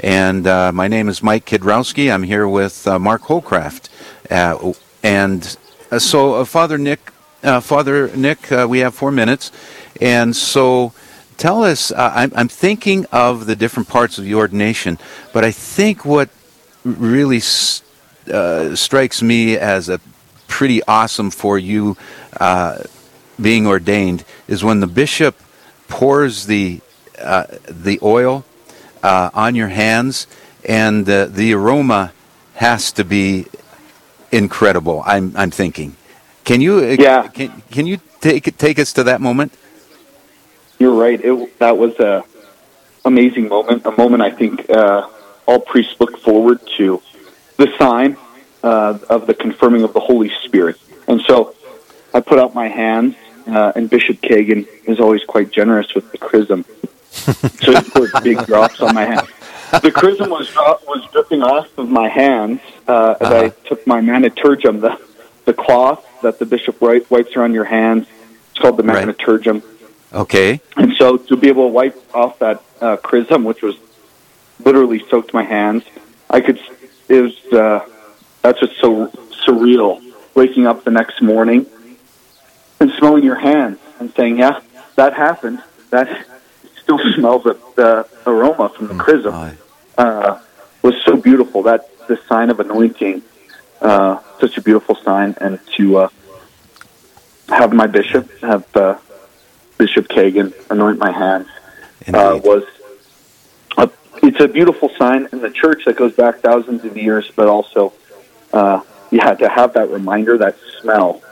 And 0.00 0.46
uh, 0.46 0.72
my 0.72 0.88
name 0.88 1.08
is 1.08 1.22
Mike 1.22 1.46
Kidrowski. 1.46 2.12
I'm 2.12 2.24
here 2.24 2.48
with 2.48 2.86
uh, 2.86 2.98
Mark 2.98 3.22
Holcraft. 3.22 3.88
Uh, 4.30 4.72
and 5.02 5.56
uh, 5.90 5.98
so, 6.00 6.34
uh, 6.34 6.44
Father 6.44 6.78
Nick, 6.78 7.12
uh, 7.44 7.60
Father 7.60 8.14
Nick, 8.16 8.50
we 8.68 8.80
have 8.80 8.94
four 8.94 9.12
minutes. 9.12 9.52
And 10.00 10.34
so, 10.34 10.92
tell 11.36 11.62
us. 11.62 11.92
I'm, 11.96 12.32
I'm 12.34 12.48
thinking 12.48 13.06
of 13.12 13.46
the 13.46 13.54
different 13.54 13.88
parts 13.88 14.18
of 14.18 14.24
the 14.24 14.34
ordination, 14.34 14.98
but 15.32 15.44
I 15.44 15.52
think 15.52 16.04
what 16.04 16.28
really 16.84 17.40
strikes 17.40 19.22
me 19.22 19.56
as 19.56 19.88
a 19.88 20.00
pretty 20.48 20.82
awesome 20.84 21.30
for 21.30 21.56
you 21.56 21.96
being 23.40 23.66
ordained 23.66 24.24
is 24.48 24.64
when 24.64 24.80
the 24.80 24.86
bishop 24.86 25.40
pours 25.88 26.46
the 26.46 26.80
the 27.16 27.98
oil 28.02 28.44
uh, 29.04 29.30
on 29.34 29.54
your 29.54 29.68
hands, 29.68 30.26
and 30.64 31.08
uh, 31.08 31.26
the 31.26 31.52
aroma 31.52 32.12
has 32.54 32.90
to 32.92 33.04
be 33.04 33.46
incredible. 34.32 35.02
I'm 35.06 35.32
I'm 35.36 35.50
thinking. 35.50 35.94
Can 36.44 36.60
you 36.60 36.78
uh, 36.78 36.96
Yeah. 36.98 37.28
can 37.28 37.62
can 37.70 37.86
you 37.86 37.98
take 38.20 38.56
take 38.56 38.78
us 38.78 38.92
to 38.94 39.04
that 39.04 39.20
moment? 39.20 39.52
You're 40.78 40.94
right. 40.94 41.20
It, 41.22 41.58
that 41.58 41.76
was 41.78 41.94
a 42.00 42.24
amazing 43.04 43.48
moment. 43.48 43.86
A 43.86 43.92
moment 43.92 44.22
I 44.22 44.30
think 44.30 44.68
uh, 44.70 45.06
all 45.46 45.60
priests 45.60 45.94
look 46.00 46.18
forward 46.18 46.60
to. 46.78 47.00
The 47.56 47.68
sign 47.78 48.16
uh, 48.62 48.98
of 49.08 49.26
the 49.26 49.34
confirming 49.34 49.82
of 49.84 49.92
the 49.92 50.00
Holy 50.00 50.30
Spirit. 50.44 50.76
And 51.06 51.20
so 51.28 51.54
I 52.12 52.20
put 52.20 52.38
out 52.38 52.54
my 52.54 52.68
hands, 52.68 53.14
uh, 53.46 53.72
and 53.76 53.88
Bishop 53.90 54.16
Kagan 54.22 54.66
is 54.84 54.98
always 54.98 55.22
quite 55.24 55.50
generous 55.52 55.94
with 55.94 56.10
the 56.10 56.18
chrism. 56.18 56.64
So 57.24 57.72
he 57.72 57.90
poured 57.90 58.12
big 58.22 58.44
drops 58.46 58.80
on 58.80 58.94
my 58.94 59.04
hands. 59.04 59.28
The 59.82 59.90
chrism 59.90 60.30
was 60.30 60.48
dro- 60.50 60.78
was 60.86 61.04
dripping 61.12 61.42
off 61.42 61.76
of 61.78 61.88
my 61.88 62.08
hands 62.08 62.60
uh, 62.86 63.14
as 63.20 63.26
I 63.28 63.48
took 63.68 63.86
my 63.86 64.00
manutergium, 64.00 64.80
the 64.80 65.00
the 65.46 65.52
cloth 65.54 66.06
that 66.22 66.38
the 66.38 66.46
bishop 66.46 66.78
wi- 66.80 67.04
wipes 67.10 67.34
around 67.36 67.54
your 67.54 67.64
hands. 67.64 68.06
It's 68.50 68.60
called 68.60 68.76
the 68.76 68.82
Right. 68.84 69.18
Okay. 70.12 70.60
And 70.76 70.94
so 70.96 71.16
to 71.16 71.36
be 71.36 71.48
able 71.48 71.64
to 71.68 71.72
wipe 71.72 72.14
off 72.14 72.38
that 72.38 72.62
uh, 72.80 72.96
chrism, 72.98 73.42
which 73.44 73.62
was 73.62 73.76
literally 74.64 75.04
soaked 75.08 75.34
my 75.34 75.42
hands, 75.42 75.82
I 76.30 76.40
could. 76.40 76.60
It 77.08 77.20
was 77.22 77.52
uh, 77.52 77.86
that's 78.42 78.60
just 78.60 78.80
so 78.80 79.08
surreal. 79.46 80.00
Waking 80.34 80.66
up 80.66 80.84
the 80.84 80.90
next 80.90 81.20
morning 81.22 81.66
and 82.80 82.90
smelling 82.98 83.24
your 83.24 83.36
hands 83.38 83.78
and 83.98 84.12
saying, 84.14 84.38
"Yeah, 84.38 84.60
that 84.96 85.14
happened. 85.14 85.62
That 85.90 86.26
still 86.84 87.00
smells 87.14 87.42
the, 87.44 87.58
the 87.74 88.06
aroma 88.26 88.68
from 88.70 88.86
the 88.88 88.94
chrism." 88.94 89.34
Uh, 89.98 90.40
was 90.82 90.94
so 91.04 91.16
beautiful. 91.16 91.62
That 91.62 91.90
the 92.06 92.18
sign 92.28 92.50
of 92.50 92.60
anointing, 92.60 93.22
uh, 93.80 94.18
such 94.40 94.56
a 94.58 94.60
beautiful 94.62 94.94
sign, 94.96 95.34
and 95.40 95.58
to 95.76 95.98
uh, 95.98 96.08
have 97.48 97.72
my 97.72 97.86
bishop, 97.86 98.30
have 98.40 98.64
uh, 98.76 98.98
Bishop 99.78 100.08
Kagan 100.08 100.52
anoint 100.70 100.98
my 100.98 101.10
hands, 101.10 101.48
uh, 102.12 102.38
was 102.42 102.64
a, 103.76 103.90
it's 104.22 104.40
a 104.40 104.48
beautiful 104.48 104.90
sign 104.98 105.28
in 105.32 105.40
the 105.40 105.50
church 105.50 105.84
that 105.86 105.96
goes 105.96 106.14
back 106.14 106.38
thousands 106.40 106.84
of 106.84 106.96
years, 106.96 107.30
but 107.34 107.48
also, 107.48 107.92
uh, 108.52 108.80
yeah, 109.10 109.34
to 109.34 109.48
have 109.48 109.74
that 109.74 109.90
reminder, 109.90 110.38
that 110.38 110.56
smell, 110.80 111.22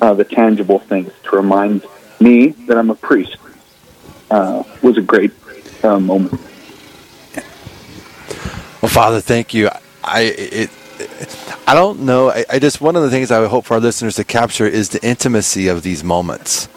uh, 0.00 0.14
the 0.14 0.24
tangible 0.24 0.78
things 0.78 1.12
to 1.24 1.36
remind 1.36 1.84
me 2.20 2.48
that 2.66 2.76
I'm 2.76 2.90
a 2.90 2.94
priest, 2.94 3.36
uh, 4.30 4.62
was 4.82 4.96
a 4.96 5.02
great 5.02 5.32
uh, 5.84 5.98
moment. 5.98 6.40
Well, 8.80 8.90
Father, 8.90 9.20
thank 9.20 9.54
you. 9.54 9.70
I 10.04 10.22
it, 10.22 10.70
I 11.66 11.74
don't 11.74 12.00
know. 12.00 12.30
I, 12.30 12.44
I 12.50 12.58
just 12.58 12.80
one 12.80 12.96
of 12.96 13.02
the 13.02 13.10
things 13.10 13.30
I 13.30 13.40
would 13.40 13.50
hope 13.50 13.64
for 13.64 13.74
our 13.74 13.80
listeners 13.80 14.16
to 14.16 14.24
capture 14.24 14.66
is 14.66 14.90
the 14.90 15.04
intimacy 15.06 15.68
of 15.68 15.82
these 15.82 16.02
moments. 16.02 16.68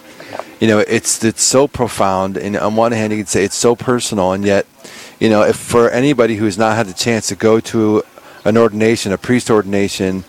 You 0.59 0.67
know, 0.67 0.79
it's 0.79 1.23
it's 1.23 1.41
so 1.41 1.67
profound, 1.67 2.37
and 2.37 2.55
on 2.55 2.75
one 2.75 2.91
hand, 2.91 3.11
you 3.11 3.19
can 3.19 3.27
say 3.27 3.43
it's 3.43 3.55
so 3.55 3.75
personal, 3.75 4.31
and 4.31 4.45
yet, 4.45 4.65
you 5.19 5.29
know, 5.29 5.41
if 5.41 5.55
for 5.55 5.89
anybody 5.89 6.35
who's 6.35 6.57
not 6.57 6.75
had 6.75 6.87
the 6.87 6.93
chance 6.93 7.27
to 7.27 7.35
go 7.35 7.59
to 7.59 8.03
an 8.45 8.57
ordination, 8.57 9.11
a 9.11 9.17
priest 9.17 9.49
ordination, 9.49 10.23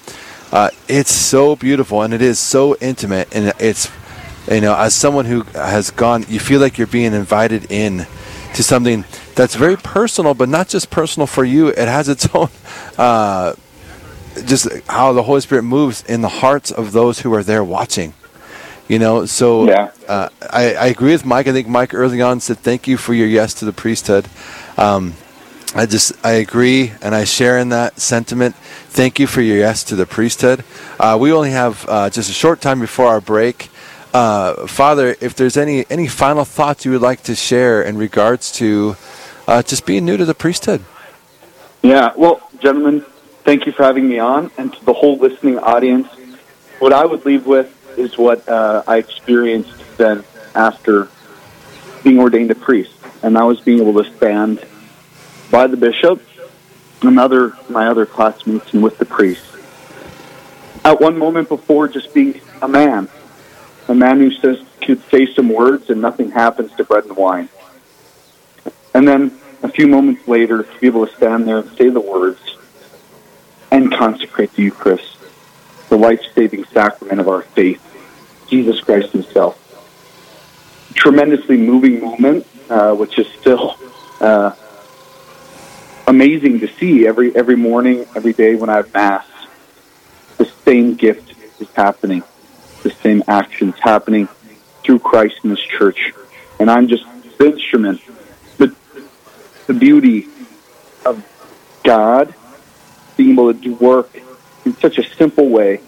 uh, 0.51 0.71
it's 0.89 1.13
so 1.13 1.57
beautiful, 1.57 2.03
and 2.03 2.15
it 2.15 2.23
is 2.23 2.39
so 2.39 2.77
intimate, 2.81 3.35
and 3.35 3.53
it's 3.59 3.91
you 4.51 4.61
know, 4.61 4.75
as 4.77 4.95
someone 4.95 5.25
who 5.27 5.43
has 5.55 5.91
gone, 5.91 6.25
you 6.29 6.41
feel 6.41 6.61
like 6.61 6.79
you're 6.79 6.87
being 6.87 7.13
invited 7.15 7.71
in 7.71 8.07
to 8.55 8.63
something 8.63 9.05
that's 9.35 9.55
very 9.55 9.77
personal, 9.77 10.35
but 10.35 10.49
not 10.49 10.69
just 10.69 10.91
personal 10.91 11.27
for 11.27 11.45
you. 11.45 11.69
It 11.69 11.79
has 11.89 12.09
its 12.09 12.29
own, 12.35 12.49
uh, 12.99 13.55
just 14.45 14.69
how 14.89 15.13
the 15.13 15.23
Holy 15.23 15.41
Spirit 15.41 15.63
moves 15.63 16.03
in 16.05 16.21
the 16.23 16.29
hearts 16.29 16.71
of 16.71 16.93
those 16.93 17.21
who 17.21 17.33
are 17.35 17.43
there 17.43 17.65
watching. 17.65 18.15
You 18.89 18.99
know, 18.99 19.25
so 19.27 19.67
Yeah. 19.69 19.91
uh, 20.09 20.29
I, 20.51 20.75
I 20.75 20.87
agree 20.87 21.13
with 21.13 21.25
Mike. 21.25 21.47
I 21.47 21.53
think 21.53 21.69
Mike 21.69 21.95
early 21.95 22.21
on 22.21 22.41
said, 22.41 22.59
"Thank 22.59 22.87
you 22.87 22.97
for 22.99 23.15
your 23.15 23.29
yes 23.29 23.55
to 23.55 23.65
the 23.65 23.73
priesthood." 23.73 24.27
Um, 24.77 25.15
I 25.75 25.87
just 25.87 26.13
I 26.23 26.33
agree 26.33 26.93
and 27.01 27.15
I 27.15 27.25
share 27.25 27.57
in 27.59 27.71
that 27.71 27.99
sentiment. 28.01 28.55
Thank 28.91 29.19
you 29.19 29.27
for 29.27 29.41
your 29.41 29.57
yes 29.57 29.83
to 29.85 29.97
the 29.97 30.05
priesthood. 30.05 30.65
Uh, 31.01 31.17
we 31.19 31.33
only 31.33 31.53
have 31.53 31.87
uh, 31.89 32.11
just 32.11 32.29
a 32.29 32.35
short 32.35 32.61
time 32.61 32.81
before 32.81 33.07
our 33.07 33.21
break. 33.23 33.71
Uh, 34.13 34.67
Father, 34.67 35.17
if 35.21 35.35
there's 35.35 35.57
any 35.57 35.87
any 35.89 36.07
final 36.07 36.45
thoughts 36.45 36.85
you 36.85 36.91
would 36.91 37.01
like 37.01 37.23
to 37.23 37.35
share 37.35 37.83
in 37.83 37.97
regards 37.97 38.53
to 38.53 38.97
uh, 39.49 39.63
just 39.63 39.87
being 39.87 40.05
new 40.05 40.17
to 40.17 40.25
the 40.25 40.35
priesthood. 40.35 40.85
Yeah, 41.83 42.13
well, 42.17 42.49
gentlemen, 42.61 43.05
thank 43.45 43.67
you 43.67 43.73
for 43.73 43.83
having 43.83 44.09
me 44.09 44.19
on, 44.19 44.51
and 44.59 44.73
to 44.73 44.85
the 44.85 44.93
whole 44.93 45.17
listening 45.17 45.59
audience, 45.59 46.09
what 46.79 46.93
I 46.93 47.05
would 47.05 47.25
leave 47.25 47.47
with 47.47 47.99
is 47.99 48.17
what 48.19 48.47
uh, 48.49 48.83
I 48.87 48.99
experienced 48.99 49.73
then 49.97 50.25
after 50.55 51.09
being 52.05 52.19
ordained 52.19 52.51
a 52.51 52.55
priest, 52.55 52.95
and 53.23 53.37
that 53.37 53.43
was 53.45 53.61
being 53.61 53.81
able 53.81 54.03
to 54.03 54.17
stand 54.17 54.65
by 55.51 55.67
the 55.67 55.77
bishop 55.77 56.23
and 57.01 57.19
other 57.19 57.57
my 57.69 57.87
other 57.87 58.05
classmates 58.05 58.75
and 58.75 58.83
with 58.83 58.99
the 58.99 59.07
priest. 59.07 59.45
At 60.85 61.01
one 61.01 61.17
moment 61.17 61.49
before, 61.49 61.89
just 61.89 62.13
being 62.13 62.41
a 62.61 62.69
man, 62.69 63.09
a 63.89 63.95
man 63.95 64.19
who 64.19 64.31
says 64.31 64.59
could 64.81 65.03
say 65.11 65.27
some 65.35 65.49
words 65.49 65.91
and 65.91 66.01
nothing 66.01 66.31
happens 66.31 66.73
to 66.77 66.85
bread 66.85 67.05
and 67.05 67.17
wine, 67.17 67.49
and 68.95 69.07
then 69.07 69.39
a 69.63 69.69
few 69.69 69.87
moments 69.87 70.27
later 70.27 70.65
to 70.65 70.81
be 70.81 70.87
able 70.87 71.07
to 71.07 71.15
stand 71.15 71.47
there 71.47 71.59
and 71.59 71.71
say 71.77 71.89
the 71.89 72.01
words 72.01 72.41
and 73.71 73.93
consecrate 73.93 74.53
the 74.55 74.63
Eucharist, 74.63 75.17
the 75.89 75.97
life-saving 75.97 76.65
sacrament 76.67 77.21
of 77.21 77.29
our 77.29 77.43
faith, 77.43 77.81
Jesus 78.49 78.81
Christ 78.81 79.13
Himself. 79.13 79.59
Tremendously 80.95 81.57
moving 81.57 82.01
moment, 82.01 82.47
uh, 82.69 82.95
which 82.95 83.19
is 83.19 83.27
still. 83.41 83.77
Uh, 84.21 84.55
amazing 86.07 86.61
to 86.61 86.69
see 86.69 87.07
every 87.07 87.35
every 87.35 87.57
morning, 87.57 88.05
every 88.15 88.33
day 88.33 88.55
when 88.55 88.69
I 88.69 88.77
have 88.77 88.93
mass. 88.93 89.27
The 90.37 90.45
same 90.65 90.95
gift 90.95 91.35
is 91.61 91.69
happening, 91.75 92.23
the 92.83 92.91
same 92.91 93.23
actions 93.29 93.75
happening 93.81 94.29
through 94.83 94.99
Christ 94.99 95.37
in 95.45 95.51
this 95.51 95.61
church, 95.61 96.13
and 96.59 96.71
I'm 96.71 96.89
just 96.89 97.05
the 97.39 97.47
instrument. 97.47 98.01
The 98.59 98.75
the 99.67 99.75
beauty 99.75 100.29
of 101.05 101.25
God 101.83 102.35
being 103.17 103.33
able 103.33 103.53
to 103.53 103.59
do 103.59 103.75
work 103.75 104.11
in 104.65 104.77
such 104.77 104.99
a 104.99 105.15
simple 105.15 105.49
way 105.49 105.81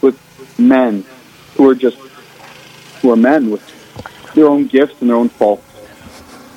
with 0.00 0.18
men 0.58 1.04
who 1.56 1.68
are 1.68 1.74
just 1.74 1.98
who 3.00 3.10
are 3.12 3.16
men 3.16 3.50
with 3.50 3.62
their 4.34 4.46
own 4.46 4.66
gifts 4.66 5.00
and 5.00 5.10
their 5.10 5.16
own 5.16 5.28
faults. 5.28 5.64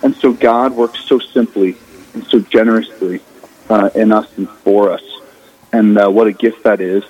And 0.04 0.16
so 0.16 0.34
God 0.34 0.74
works 0.74 1.00
so 1.06 1.20
simply 1.20 1.78
and 2.14 2.26
so 2.26 2.40
generously 2.40 3.22
uh, 3.70 3.90
in 3.96 4.12
us 4.12 4.28
and 4.38 4.50
for 4.50 4.92
us. 4.92 5.04
And 5.72 5.98
uh, 5.98 6.10
what 6.10 6.28
a 6.28 6.34
gift 6.34 6.64
that 6.64 6.82
is. 6.82 7.04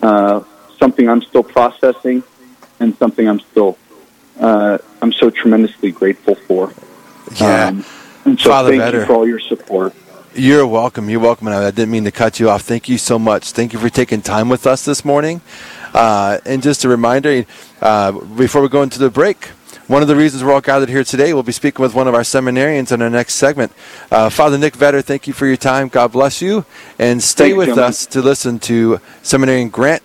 Uh, 0.00 0.42
something 0.80 1.08
I'm 1.08 1.22
still 1.22 1.44
processing 1.44 2.24
and 2.80 2.96
something 2.96 3.28
I'm 3.28 3.38
still, 3.38 3.78
uh, 4.40 4.78
I'm 5.00 5.12
so 5.12 5.30
tremendously 5.30 5.92
grateful 5.92 6.34
for. 6.34 6.72
Yeah. 7.36 7.68
Um, 7.68 7.84
and 8.24 8.40
so 8.40 8.50
Father 8.50 8.70
thank 8.70 8.82
Vetter. 8.82 9.00
you 9.00 9.06
for 9.06 9.12
all 9.12 9.28
your 9.28 9.38
support. 9.38 9.94
You're 10.34 10.66
welcome. 10.66 11.10
You're 11.10 11.20
welcome. 11.20 11.48
And 11.48 11.56
I 11.56 11.70
didn't 11.70 11.90
mean 11.90 12.04
to 12.04 12.12
cut 12.12 12.40
you 12.40 12.48
off. 12.48 12.62
Thank 12.62 12.88
you 12.88 12.98
so 12.98 13.18
much. 13.18 13.52
Thank 13.52 13.72
you 13.72 13.78
for 13.78 13.90
taking 13.90 14.22
time 14.22 14.48
with 14.48 14.66
us 14.66 14.84
this 14.84 15.04
morning. 15.04 15.40
Uh, 15.92 16.38
and 16.46 16.62
just 16.62 16.84
a 16.84 16.88
reminder 16.88 17.44
uh, 17.80 18.12
before 18.12 18.62
we 18.62 18.68
go 18.68 18.82
into 18.82 18.98
the 18.98 19.10
break, 19.10 19.46
one 19.88 20.02
of 20.02 20.08
the 20.08 20.14
reasons 20.14 20.44
we're 20.44 20.52
all 20.52 20.60
gathered 20.60 20.88
here 20.88 21.02
today, 21.02 21.34
we'll 21.34 21.42
be 21.42 21.50
speaking 21.50 21.82
with 21.82 21.94
one 21.94 22.06
of 22.06 22.14
our 22.14 22.20
seminarians 22.20 22.92
in 22.92 23.02
our 23.02 23.10
next 23.10 23.34
segment. 23.34 23.72
Uh, 24.08 24.30
Father 24.30 24.56
Nick 24.56 24.74
Vetter, 24.74 25.02
thank 25.02 25.26
you 25.26 25.32
for 25.32 25.46
your 25.48 25.56
time. 25.56 25.88
God 25.88 26.12
bless 26.12 26.40
you. 26.40 26.64
And 26.96 27.20
stay 27.20 27.46
Thanks, 27.46 27.56
with 27.56 27.66
gentlemen. 27.70 27.88
us 27.88 28.06
to 28.06 28.22
listen 28.22 28.60
to 28.60 29.00
Seminarian 29.24 29.68
Grant 29.68 30.04